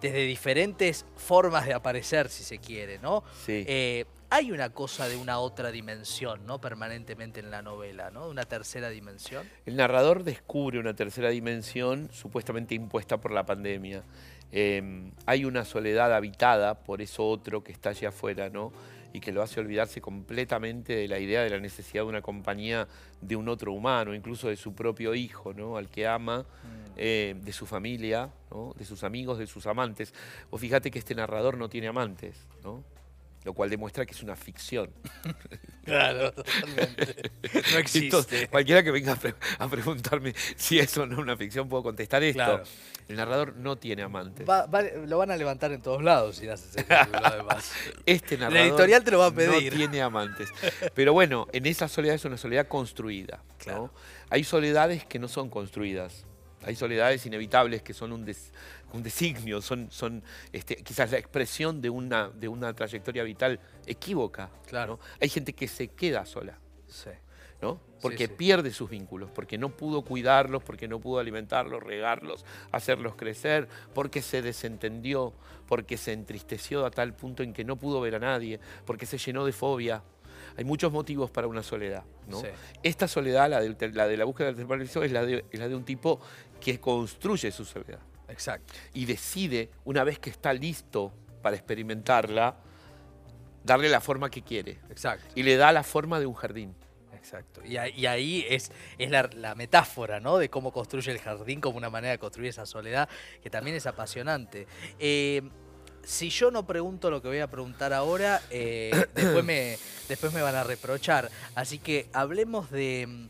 desde 0.00 0.24
diferentes 0.24 1.04
formas 1.16 1.66
de 1.66 1.74
aparecer, 1.74 2.28
si 2.28 2.44
se 2.44 2.58
quiere, 2.58 2.98
¿no? 2.98 3.24
Sí. 3.44 3.64
Eh, 3.66 4.04
hay 4.30 4.52
una 4.52 4.70
cosa 4.70 5.08
de 5.08 5.16
una 5.16 5.38
otra 5.38 5.70
dimensión, 5.70 6.44
¿no? 6.46 6.60
Permanentemente 6.60 7.40
en 7.40 7.50
la 7.50 7.62
novela, 7.62 8.10
¿no? 8.10 8.28
Una 8.28 8.44
tercera 8.44 8.90
dimensión. 8.90 9.48
El 9.64 9.76
narrador 9.76 10.22
descubre 10.22 10.78
una 10.78 10.94
tercera 10.94 11.30
dimensión 11.30 12.10
supuestamente 12.12 12.74
impuesta 12.74 13.18
por 13.18 13.32
la 13.32 13.46
pandemia. 13.46 14.02
Em, 14.52 15.12
hay 15.26 15.44
una 15.44 15.64
soledad 15.64 16.14
habitada 16.14 16.74
por 16.74 17.02
eso 17.02 17.26
otro 17.26 17.62
que 17.64 17.72
está 17.72 17.90
allá 17.90 18.10
afuera, 18.10 18.50
¿no? 18.50 18.72
Y 19.12 19.20
que 19.20 19.32
lo 19.32 19.42
hace 19.42 19.60
olvidarse 19.60 20.00
completamente 20.00 20.94
de 20.94 21.08
la 21.08 21.18
idea 21.18 21.42
de 21.42 21.50
la 21.50 21.58
necesidad 21.58 22.02
de 22.02 22.08
una 22.08 22.22
compañía 22.22 22.86
de 23.20 23.36
un 23.36 23.48
otro 23.48 23.72
humano, 23.72 24.14
incluso 24.14 24.48
de 24.48 24.56
su 24.56 24.74
propio 24.74 25.14
hijo, 25.14 25.54
¿no? 25.54 25.76
al 25.76 25.88
que 25.88 26.06
ama, 26.06 26.40
mm. 26.40 26.92
eh, 26.96 27.36
de 27.40 27.52
su 27.52 27.66
familia, 27.66 28.30
¿no? 28.50 28.74
de 28.76 28.84
sus 28.84 29.04
amigos, 29.04 29.38
de 29.38 29.46
sus 29.46 29.66
amantes. 29.66 30.12
O 30.50 30.58
fíjate 30.58 30.90
que 30.90 30.98
este 30.98 31.14
narrador 31.14 31.56
no 31.56 31.68
tiene 31.68 31.88
amantes, 31.88 32.46
¿no? 32.62 32.84
Lo 33.48 33.54
cual 33.54 33.70
demuestra 33.70 34.04
que 34.04 34.12
es 34.12 34.22
una 34.22 34.36
ficción. 34.36 34.90
Claro, 35.88 36.32
totalmente. 36.34 37.30
No 37.72 37.78
existe. 37.78 38.46
cualquiera 38.48 38.82
que 38.82 38.90
venga 38.90 39.18
a, 39.58 39.68
preguntarme 39.68 40.34
si 40.54 40.78
eso 40.78 41.06
no 41.06 41.14
es 41.14 41.18
una 41.18 41.34
ficción, 41.34 41.66
puedo 41.66 41.82
contestar 41.82 42.22
esto. 42.22 42.62
El 43.08 43.16
narrador 43.16 43.56
no 43.56 43.76
tiene 43.76 44.02
amantes. 44.02 44.46
lo 45.06 45.16
van 45.16 45.30
a 45.30 45.36
levantar 45.38 45.72
en 45.72 45.80
todos 45.80 46.02
lados 46.02 46.36
si 46.36 46.46
haces 46.46 46.84
además. 46.90 47.72
Este 48.04 48.36
narrador 48.36 48.58
La 48.58 48.66
editorial 48.66 49.02
te 49.02 49.10
lo 49.12 49.20
va 49.20 49.26
a 49.28 49.30
pedir. 49.30 49.72
no 49.72 49.78
tiene 49.78 50.02
amantes. 50.02 50.50
Pero 50.94 51.14
bueno, 51.14 51.46
en 51.54 51.64
esa 51.64 51.88
soledad 51.88 52.16
es 52.16 52.24
una 52.26 52.36
soledad 52.36 52.68
construida. 52.68 53.42
Hay 54.28 54.44
soledades 54.44 55.06
que 55.06 55.18
no 55.18 55.26
son 55.26 55.48
construidas. 55.48 56.26
Hay 56.64 56.76
soledades 56.76 57.24
inevitables 57.24 57.80
que 57.80 57.94
son 57.94 58.12
un, 58.12 58.26
designio, 58.94 59.60
son, 59.60 59.90
son 59.90 60.22
este, 60.52 60.76
quizás 60.76 61.10
la 61.10 61.18
expresión 61.18 61.80
de 61.80 61.90
una, 61.90 62.28
de 62.30 62.48
una 62.48 62.72
trayectoria 62.74 63.22
vital 63.22 63.60
equívoca. 63.86 64.50
Claro. 64.66 64.98
Hay 65.20 65.28
gente 65.28 65.52
que 65.52 65.68
se 65.68 65.88
queda 65.88 66.24
sola. 66.26 66.58
Sí. 66.86 67.10
¿no? 67.60 67.80
Porque 68.00 68.28
pierde 68.28 68.70
sus 68.70 68.88
vínculos, 68.88 69.30
porque 69.30 69.58
no 69.58 69.70
pudo 69.70 70.02
cuidarlos, 70.02 70.62
porque 70.62 70.86
no 70.86 71.00
pudo 71.00 71.18
alimentarlos, 71.18 71.82
regarlos, 71.82 72.44
hacerlos 72.70 73.16
crecer, 73.16 73.68
porque 73.94 74.22
se 74.22 74.42
desentendió, 74.42 75.32
porque 75.66 75.96
se 75.96 76.12
entristeció 76.12 76.86
a 76.86 76.90
tal 76.90 77.14
punto 77.14 77.42
en 77.42 77.52
que 77.52 77.64
no 77.64 77.76
pudo 77.76 78.00
ver 78.00 78.14
a 78.14 78.20
nadie, 78.20 78.60
porque 78.86 79.06
se 79.06 79.18
llenó 79.18 79.44
de 79.44 79.52
fobia, 79.52 80.04
hay 80.56 80.64
muchos 80.64 80.92
motivos 80.92 81.30
para 81.30 81.46
una 81.46 81.62
soledad. 81.62 82.04
¿no? 82.28 82.42
Esta 82.82 83.08
soledad, 83.08 83.50
la 83.50 83.60
de, 83.60 83.92
la 83.92 84.06
de 84.06 84.16
la 84.16 84.24
búsqueda 84.24 84.52
del 84.52 84.66
tercer 84.66 85.04
es 85.04 85.12
la 85.12 85.24
de, 85.24 85.44
es 85.50 85.60
la 85.60 85.68
de 85.68 85.74
un 85.74 85.84
tipo 85.84 86.20
que 86.60 86.80
construye 86.80 87.50
su 87.50 87.64
soledad. 87.64 88.00
Exacto. 88.28 88.74
Y 88.92 89.06
decide, 89.06 89.70
una 89.84 90.04
vez 90.04 90.18
que 90.18 90.30
está 90.30 90.52
listo 90.52 91.12
para 91.42 91.56
experimentarla, 91.56 92.56
darle 93.64 93.88
la 93.88 94.00
forma 94.00 94.30
que 94.30 94.42
quiere. 94.42 94.78
Exacto. 94.90 95.26
Y 95.34 95.42
le 95.42 95.56
da 95.56 95.72
la 95.72 95.82
forma 95.82 96.20
de 96.20 96.26
un 96.26 96.34
jardín. 96.34 96.74
Exacto. 97.14 97.62
Y, 97.64 97.76
ahí 97.76 98.46
es, 98.48 98.70
es 98.96 99.10
la, 99.10 99.54
metáfora, 99.54 100.20
¿no? 100.20 100.38
De 100.38 100.48
cómo 100.48 100.72
construye 100.72 101.12
el 101.12 101.18
jardín 101.18 101.60
como 101.60 101.76
una 101.76 101.90
manera 101.90 102.12
de 102.12 102.18
construir 102.18 102.48
esa 102.48 102.64
soledad, 102.64 103.08
que 103.42 103.50
también 103.50 103.76
es 103.76 103.86
apasionante. 103.86 104.66
Eh, 104.98 105.42
si 106.04 106.30
yo 106.30 106.50
no 106.50 106.66
pregunto 106.66 107.10
lo 107.10 107.20
que 107.20 107.28
voy 107.28 107.40
a 107.40 107.50
preguntar 107.50 107.92
ahora, 107.92 108.40
eh, 108.50 108.92
después, 109.14 109.44
me, 109.44 109.76
después 110.08 110.32
me 110.32 110.40
van 110.40 110.54
a 110.54 110.64
reprochar. 110.64 111.30
Así 111.54 111.78
que 111.78 112.08
hablemos 112.12 112.70
de 112.70 113.28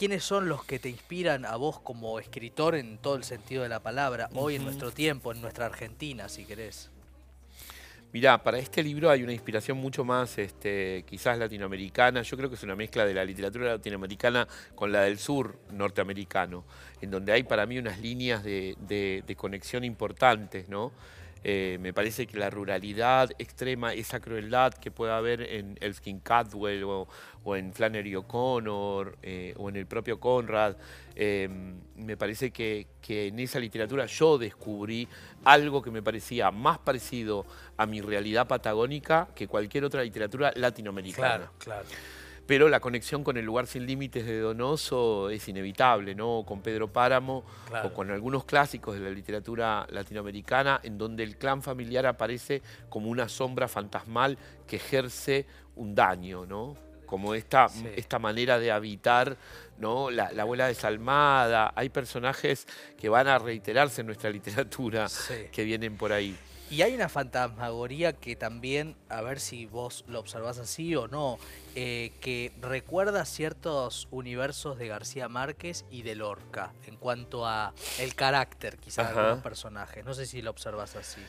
quiénes 0.00 0.24
son 0.24 0.48
los 0.48 0.64
que 0.64 0.78
te 0.78 0.88
inspiran 0.88 1.44
a 1.44 1.56
vos 1.56 1.78
como 1.78 2.18
escritor 2.18 2.74
en 2.74 2.96
todo 2.96 3.16
el 3.16 3.22
sentido 3.22 3.64
de 3.64 3.68
la 3.68 3.80
palabra, 3.80 4.30
hoy 4.32 4.54
en 4.54 4.64
nuestro 4.64 4.92
tiempo, 4.92 5.30
en 5.30 5.42
nuestra 5.42 5.66
Argentina, 5.66 6.26
si 6.30 6.46
querés. 6.46 6.88
Mirá, 8.10 8.42
para 8.42 8.58
este 8.58 8.82
libro 8.82 9.10
hay 9.10 9.22
una 9.22 9.34
inspiración 9.34 9.76
mucho 9.76 10.02
más 10.02 10.38
este, 10.38 11.04
quizás 11.06 11.36
latinoamericana. 11.36 12.22
Yo 12.22 12.38
creo 12.38 12.48
que 12.48 12.54
es 12.54 12.62
una 12.62 12.76
mezcla 12.76 13.04
de 13.04 13.12
la 13.12 13.26
literatura 13.26 13.72
latinoamericana 13.72 14.48
con 14.74 14.90
la 14.90 15.02
del 15.02 15.18
sur 15.18 15.58
norteamericano, 15.70 16.64
en 17.02 17.10
donde 17.10 17.32
hay 17.32 17.42
para 17.42 17.66
mí 17.66 17.76
unas 17.76 18.00
líneas 18.00 18.42
de, 18.42 18.76
de 18.88 19.36
conexión 19.36 19.84
importantes, 19.84 20.70
¿no? 20.70 20.92
Eh, 21.42 21.78
me 21.80 21.92
parece 21.92 22.26
que 22.26 22.38
la 22.38 22.50
ruralidad 22.50 23.30
extrema, 23.38 23.94
esa 23.94 24.20
crueldad 24.20 24.74
que 24.74 24.90
puede 24.90 25.12
haber 25.12 25.40
en 25.42 25.78
Elkin 25.80 26.20
Cadwell 26.20 26.84
o, 26.84 27.08
en 27.56 27.72
Flannery 27.72 28.14
O'Connor 28.16 29.16
eh, 29.22 29.54
o 29.56 29.70
en 29.70 29.76
el 29.76 29.86
propio 29.86 30.20
Conrad, 30.20 30.76
em, 31.14 31.80
me 31.96 32.16
parece 32.16 32.50
que, 32.50 32.86
en 33.08 33.40
esa 33.40 33.58
literatura 33.58 34.06
yo 34.06 34.38
descubrí 34.38 35.08
algo 35.44 35.82
que 35.82 35.90
me 35.90 36.02
parecía 36.02 36.50
más 36.50 36.78
parecido 36.78 37.46
a 37.76 37.86
mi 37.86 38.00
realidad 38.00 38.46
patagónica 38.46 39.28
que 39.34 39.48
cualquier 39.48 39.84
otra 39.84 40.02
literatura 40.04 40.52
latinoamericana. 40.54 41.28
Claro, 41.36 41.52
claro 41.58 41.86
pero 42.50 42.68
la 42.68 42.80
conexión 42.80 43.22
con 43.22 43.36
el 43.36 43.44
lugar 43.44 43.68
sin 43.68 43.86
límites 43.86 44.26
de 44.26 44.40
Donoso 44.40 45.30
es 45.30 45.46
inevitable, 45.46 46.16
¿no? 46.16 46.42
Con 46.44 46.62
Pedro 46.62 46.92
Páramo 46.92 47.44
o 47.84 47.92
con 47.92 48.10
algunos 48.10 48.44
clásicos 48.44 48.96
de 48.96 49.02
la 49.02 49.10
literatura 49.10 49.86
latinoamericana, 49.88 50.80
en 50.82 50.98
donde 50.98 51.22
el 51.22 51.36
clan 51.36 51.62
familiar 51.62 52.06
aparece 52.06 52.60
como 52.88 53.08
una 53.08 53.28
sombra 53.28 53.68
fantasmal 53.68 54.36
que 54.66 54.74
ejerce 54.74 55.46
un 55.76 55.94
daño, 55.94 56.44
¿no? 56.44 56.76
Como 57.06 57.34
esta, 57.34 57.68
esta 57.94 58.18
manera 58.18 58.58
de 58.58 58.72
habitar, 58.72 59.36
¿no? 59.78 60.10
La, 60.10 60.32
abuela 60.36 60.66
desalmada. 60.66 61.72
Hay 61.76 61.88
personajes 61.88 62.66
que 62.98 63.08
van 63.08 63.28
a 63.28 63.38
reiterarse 63.38 64.00
en 64.00 64.08
nuestra 64.08 64.28
literatura 64.32 65.06
que 65.52 65.62
vienen 65.62 65.96
por 65.96 66.12
ahí. 66.12 66.36
Y 66.70 66.82
hay 66.82 66.94
una 66.94 67.08
fantasmagoría 67.08 68.12
que 68.12 68.36
también, 68.36 68.94
a 69.08 69.22
ver 69.22 69.40
si 69.40 69.66
vos 69.66 70.04
lo 70.06 70.20
observás 70.20 70.58
así 70.58 70.94
o 70.94 71.08
no, 71.08 71.36
eh, 71.74 72.12
que 72.20 72.52
recuerda 72.60 73.24
ciertos 73.24 74.06
universos 74.12 74.78
de 74.78 74.86
García 74.86 75.28
Márquez 75.28 75.84
y 75.90 76.02
de 76.02 76.14
Lorca, 76.14 76.72
en 76.86 76.96
cuanto 76.96 77.44
a 77.44 77.74
el 77.98 78.14
carácter 78.14 78.78
quizás 78.78 79.12
de 79.12 79.18
algunos 79.18 79.42
personajes. 79.42 80.04
No 80.04 80.14
sé 80.14 80.26
si 80.26 80.42
lo 80.42 80.50
observas 80.50 80.94
así. 80.94 81.20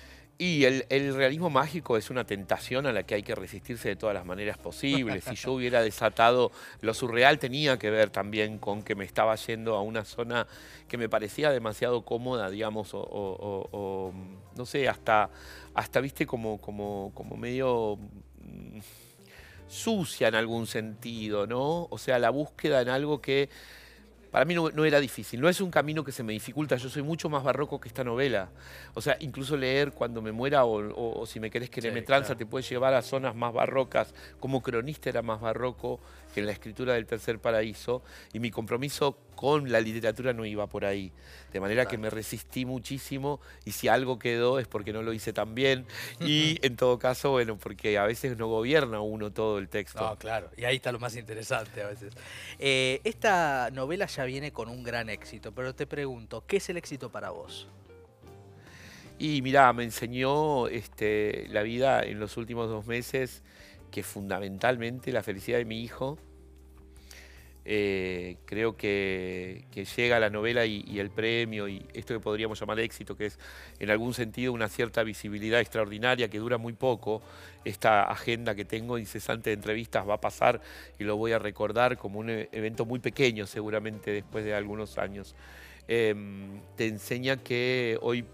Y 0.44 0.66
el, 0.66 1.14
realismo 1.14 1.52
mágico 1.52 1.98
es 1.98 2.10
una 2.10 2.24
tentación 2.24 2.88
a 2.88 2.92
la 2.92 3.04
que 3.04 3.14
hay 3.14 3.22
que 3.22 3.36
resistirse 3.36 3.90
de 3.90 3.96
todas 3.96 4.16
las 4.16 4.26
maneras 4.26 4.58
posibles. 4.58 5.24
Si 5.24 5.36
yo 5.36 5.52
hubiera 5.52 5.84
desatado 5.84 6.52
lo 6.82 6.96
surreal 6.96 7.38
tenía 7.38 7.78
que 7.78 7.92
ver 7.92 8.10
también 8.10 8.58
con 8.58 8.82
que 8.82 8.96
me 8.96 9.06
estaba 9.06 9.36
yendo 9.36 9.76
a 9.76 9.84
una 9.84 10.04
zona 10.04 10.48
que 10.88 10.98
me 10.98 11.10
parecía 11.10 11.52
demasiado 11.52 12.04
cómoda, 12.04 12.50
digamos, 12.50 12.90
o, 12.94 14.14
no 14.56 14.66
sé, 14.66 14.90
hasta, 14.90 15.30
hasta 15.76 16.02
viste, 16.02 16.26
como, 16.26 16.60
como, 16.60 17.12
como 17.14 17.38
medio 17.38 18.00
mm, 18.40 18.80
sucia 19.68 20.28
en 20.28 20.34
algún 20.34 20.66
sentido, 20.66 21.46
¿no? 21.46 21.86
O 21.92 22.00
sea, 22.00 22.18
la 22.18 22.32
búsqueda 22.32 22.82
en 22.82 22.90
algo 22.90 23.22
que 23.22 23.48
para 24.32 24.46
mí 24.46 24.56
no, 24.56 24.86
era 24.86 25.00
difícil. 25.02 25.42
No 25.42 25.50
es 25.50 25.60
un 25.60 25.70
camino 25.70 26.06
que 26.06 26.14
se 26.14 26.24
me 26.24 26.32
dificulta. 26.32 26.78
Yo 26.78 26.90
soy 26.90 27.02
mucho 27.02 27.30
más 27.30 27.44
barroco 27.44 27.82
que 27.82 27.90
esta 27.90 28.06
novela. 28.06 28.50
O 28.94 29.02
sea, 29.02 29.18
incluso 29.20 29.58
leer 29.58 29.92
cuando 29.92 30.22
me 30.22 30.32
muera 30.32 30.64
o, 30.64 31.26
si 31.26 31.42
me 31.42 31.52
querés 31.52 31.70
que 31.70 31.92
me 31.92 32.02
tranza 32.02 32.36
te 32.36 32.46
puede 32.46 32.64
llevar 32.64 32.94
a 32.94 33.02
zonas 33.02 33.36
más 33.36 33.54
barrocas. 33.54 34.14
Como 34.40 34.62
cronista 34.62 35.10
era 35.10 35.22
más 35.22 35.42
barroco 35.42 36.00
que 36.34 36.40
en 36.40 36.46
la 36.46 36.54
escritura 36.54 36.94
del 36.94 37.06
Tercer 37.06 37.40
Paraíso. 37.40 38.04
Y 38.32 38.40
mi 38.40 38.52
compromiso 38.52 39.18
con 39.36 39.72
la 39.72 39.82
literatura 39.82 40.32
no 40.32 40.46
iba 40.46 40.68
por 40.68 40.86
ahí. 40.86 41.12
De 41.52 41.60
manera 41.60 41.86
que 41.86 41.98
me 41.98 42.10
resistí 42.10 42.64
muchísimo 42.64 43.42
y 43.66 43.72
si 43.72 43.88
algo 43.88 44.18
quedó 44.18 44.60
es 44.60 44.68
porque 44.68 44.94
no 44.94 45.02
lo 45.02 45.12
hice 45.12 45.34
tan 45.34 45.56
bien. 45.56 45.86
Y 46.22 46.60
en 46.62 46.76
todo 46.76 47.00
caso, 47.00 47.32
bueno, 47.32 47.58
porque 47.58 47.98
a 47.98 48.06
veces 48.06 48.38
no 48.38 48.48
gobierna 48.48 49.02
uno 49.02 49.32
todo 49.32 49.58
el 49.58 49.68
texto. 49.68 50.00
No, 50.00 50.16
claro. 50.18 50.50
Y 50.56 50.66
ahí 50.66 50.76
está 50.76 50.92
lo 50.92 51.00
más 51.00 51.16
interesante 51.16 51.82
a 51.82 51.88
veces. 51.88 52.14
Eh, 52.60 53.02
esta 53.04 53.70
novela 53.72 54.06
ya 54.06 54.21
viene 54.26 54.52
con 54.52 54.70
un 54.70 54.84
gran 54.84 55.10
éxito, 55.10 55.54
pero 55.54 55.76
te 55.76 55.88
pregunto, 55.88 56.44
¿qué 56.48 56.58
es 56.58 56.70
el 56.70 56.78
éxito 56.78 57.12
para 57.12 57.30
vos? 57.30 57.68
Y 59.20 59.42
mira, 59.42 59.72
me 59.74 59.84
enseñó 59.84 60.68
este, 60.68 61.48
la 61.50 61.62
vida 61.62 62.04
en 62.04 62.20
los 62.20 62.38
últimos 62.38 62.70
dos 62.70 62.88
meses 62.88 63.44
que 63.92 64.02
fundamentalmente 64.02 65.12
la 65.12 65.22
felicidad 65.22 65.60
de 65.60 65.66
mi 65.66 65.84
hijo, 65.84 66.18
eh, 67.64 68.38
creo 68.46 68.76
que, 68.76 69.66
llega 69.96 70.20
la 70.20 70.30
novela 70.30 70.66
y, 70.66 71.00
el 71.00 71.12
premio 71.12 71.68
y 71.68 71.86
esto 71.94 72.14
que 72.14 72.20
podríamos 72.20 72.60
llamar 72.60 72.80
éxito, 72.80 73.16
que 73.16 73.28
es 73.28 73.40
en 73.80 73.90
algún 73.90 74.14
sentido 74.14 74.54
una 74.54 74.68
cierta 74.68 75.04
visibilidad 75.04 75.60
extraordinaria 75.60 76.30
que 76.30 76.40
dura 76.40 76.58
muy 76.58 76.74
poco. 76.74 77.22
Esta 77.64 78.04
agenda 78.04 78.56
que 78.56 78.66
tengo 78.66 78.98
incesante 78.98 79.52
de 79.52 79.56
entrevistas 79.56 80.08
va 80.08 80.16
a 80.16 80.22
pasar 80.22 80.62
y 80.98 81.04
lo 81.04 81.18
voy 81.18 81.34
a 81.34 81.40
recordar 81.40 81.98
como 81.98 82.20
un 82.20 82.30
e-, 82.30 82.50
evento 82.52 82.86
muy 82.86 83.00
pequeño 83.00 83.46
seguramente 83.46 84.12
después 84.12 84.44
de 84.44 84.56
algunos 84.56 84.98
años. 84.98 85.36
Em, 85.88 86.62
te 86.76 86.88
enseña 86.88 87.38
que 87.38 87.98
hoy 88.02 88.26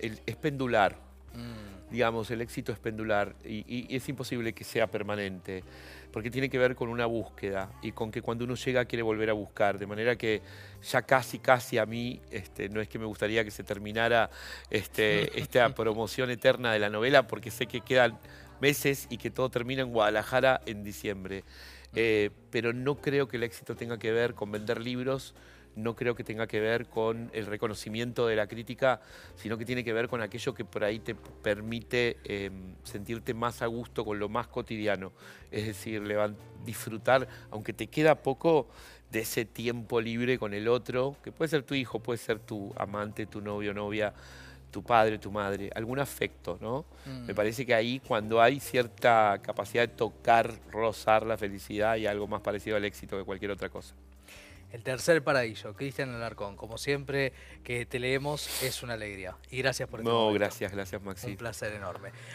es 0.00 0.36
pendular. 0.36 0.96
Mm. 1.34 1.73
Digamos, 1.94 2.28
el 2.32 2.40
éxito 2.40 2.72
es 2.72 2.80
pendular 2.80 3.36
y 3.44 3.86
es 3.94 4.08
imposible 4.08 4.52
que 4.52 4.64
sea 4.64 4.88
permanente 4.88 5.62
porque 6.14 6.30
tiene 6.30 6.48
que 6.48 6.58
ver 6.58 6.76
con 6.76 6.90
una 6.90 7.06
búsqueda 7.06 7.72
y 7.82 7.90
con 7.90 8.12
que 8.12 8.22
cuando 8.22 8.44
uno 8.44 8.54
llega 8.54 8.84
quiere 8.84 9.02
volver 9.02 9.30
a 9.30 9.32
buscar, 9.32 9.80
de 9.80 9.86
manera 9.88 10.14
que 10.14 10.42
ya 10.80 11.02
casi, 11.02 11.40
casi 11.40 11.76
a 11.76 11.86
mí, 11.86 12.20
este, 12.30 12.68
no 12.68 12.80
es 12.80 12.88
que 12.88 13.00
me 13.00 13.04
gustaría 13.04 13.42
que 13.42 13.50
se 13.50 13.64
terminara 13.64 14.30
este, 14.70 15.36
esta 15.40 15.74
promoción 15.74 16.30
eterna 16.30 16.72
de 16.72 16.78
la 16.78 16.88
novela, 16.88 17.26
porque 17.26 17.50
sé 17.50 17.66
que 17.66 17.80
quedan 17.80 18.16
meses 18.60 19.08
y 19.10 19.16
que 19.16 19.32
todo 19.32 19.50
termina 19.50 19.82
en 19.82 19.90
Guadalajara 19.90 20.60
en 20.66 20.84
diciembre. 20.84 21.42
Eh, 21.96 22.30
pero 22.52 22.72
no 22.72 22.94
creo 22.94 23.26
que 23.26 23.36
el 23.36 23.42
éxito 23.42 23.74
tenga 23.74 23.98
que 23.98 24.12
ver 24.12 24.34
con 24.34 24.52
vender 24.52 24.80
libros, 24.80 25.34
no 25.76 25.96
creo 25.96 26.14
que 26.14 26.24
tenga 26.24 26.46
que 26.46 26.60
ver 26.60 26.86
con 26.86 27.30
el 27.32 27.46
reconocimiento 27.46 28.26
de 28.26 28.36
la 28.36 28.46
crítica, 28.46 29.00
sino 29.36 29.58
que 29.58 29.64
tiene 29.64 29.84
que 29.84 29.92
ver 29.92 30.08
con 30.08 30.22
aquello 30.22 30.54
que 30.54 30.64
por 30.64 30.84
ahí 30.84 30.98
te 31.00 31.14
permite 31.14 32.18
em, 32.24 32.74
sentirte 32.82 33.34
más 33.34 33.62
a 33.62 33.66
gusto 33.66 34.04
con 34.04 34.18
lo 34.18 34.28
más 34.28 34.46
cotidiano. 34.46 35.12
Es 35.50 35.66
decir, 35.66 36.02
disfrutar, 36.64 37.28
aunque 37.50 37.72
te 37.72 37.86
queda 37.88 38.14
poco, 38.16 38.68
de 39.14 39.20
ese 39.20 39.44
tiempo 39.44 40.00
libre 40.00 40.38
con 40.38 40.54
el 40.54 40.66
otro, 40.66 41.16
que 41.22 41.30
puede 41.30 41.48
ser 41.48 41.62
tu 41.62 41.74
hijo, 41.74 42.00
puede 42.00 42.18
ser 42.18 42.40
tu 42.40 42.72
amante, 42.76 43.26
tu 43.26 43.40
novio, 43.40 43.72
novia, 43.72 44.12
tu 44.72 44.82
padre, 44.82 45.18
tu 45.18 45.30
madre, 45.30 45.70
algún 45.72 46.00
afecto, 46.00 46.58
¿no? 46.60 46.84
Me 47.06 47.32
mm. 47.32 47.36
parece 47.36 47.64
que 47.64 47.74
ahí 47.74 48.00
cuando 48.00 48.42
hay 48.42 48.58
cierta 48.58 49.38
capacidad 49.40 49.82
de 49.86 49.94
tocar, 49.94 50.52
rozar 50.72 51.24
la 51.24 51.38
felicidad 51.38 51.94
y 51.94 52.08
algo 52.08 52.26
más 52.26 52.40
parecido 52.40 52.76
al 52.76 52.84
éxito 52.84 53.16
que 53.16 53.22
cualquier 53.22 53.52
otra 53.52 53.68
cosa. 53.68 53.94
El 54.74 54.82
tercer 54.82 55.22
paraíso, 55.22 55.72
Cristian 55.74 56.12
Alarcón. 56.12 56.56
Como 56.56 56.78
siempre 56.78 57.32
que 57.62 57.86
te 57.86 58.00
leemos, 58.00 58.60
es 58.60 58.82
una 58.82 58.94
alegría. 58.94 59.36
Y 59.52 59.58
gracias 59.58 59.88
por 59.88 60.02
No, 60.02 60.32
gracias, 60.32 60.72
gracias 60.72 61.00
Maxi. 61.00 61.28
Un 61.28 61.36
placer 61.36 61.72
enorme. 61.74 62.10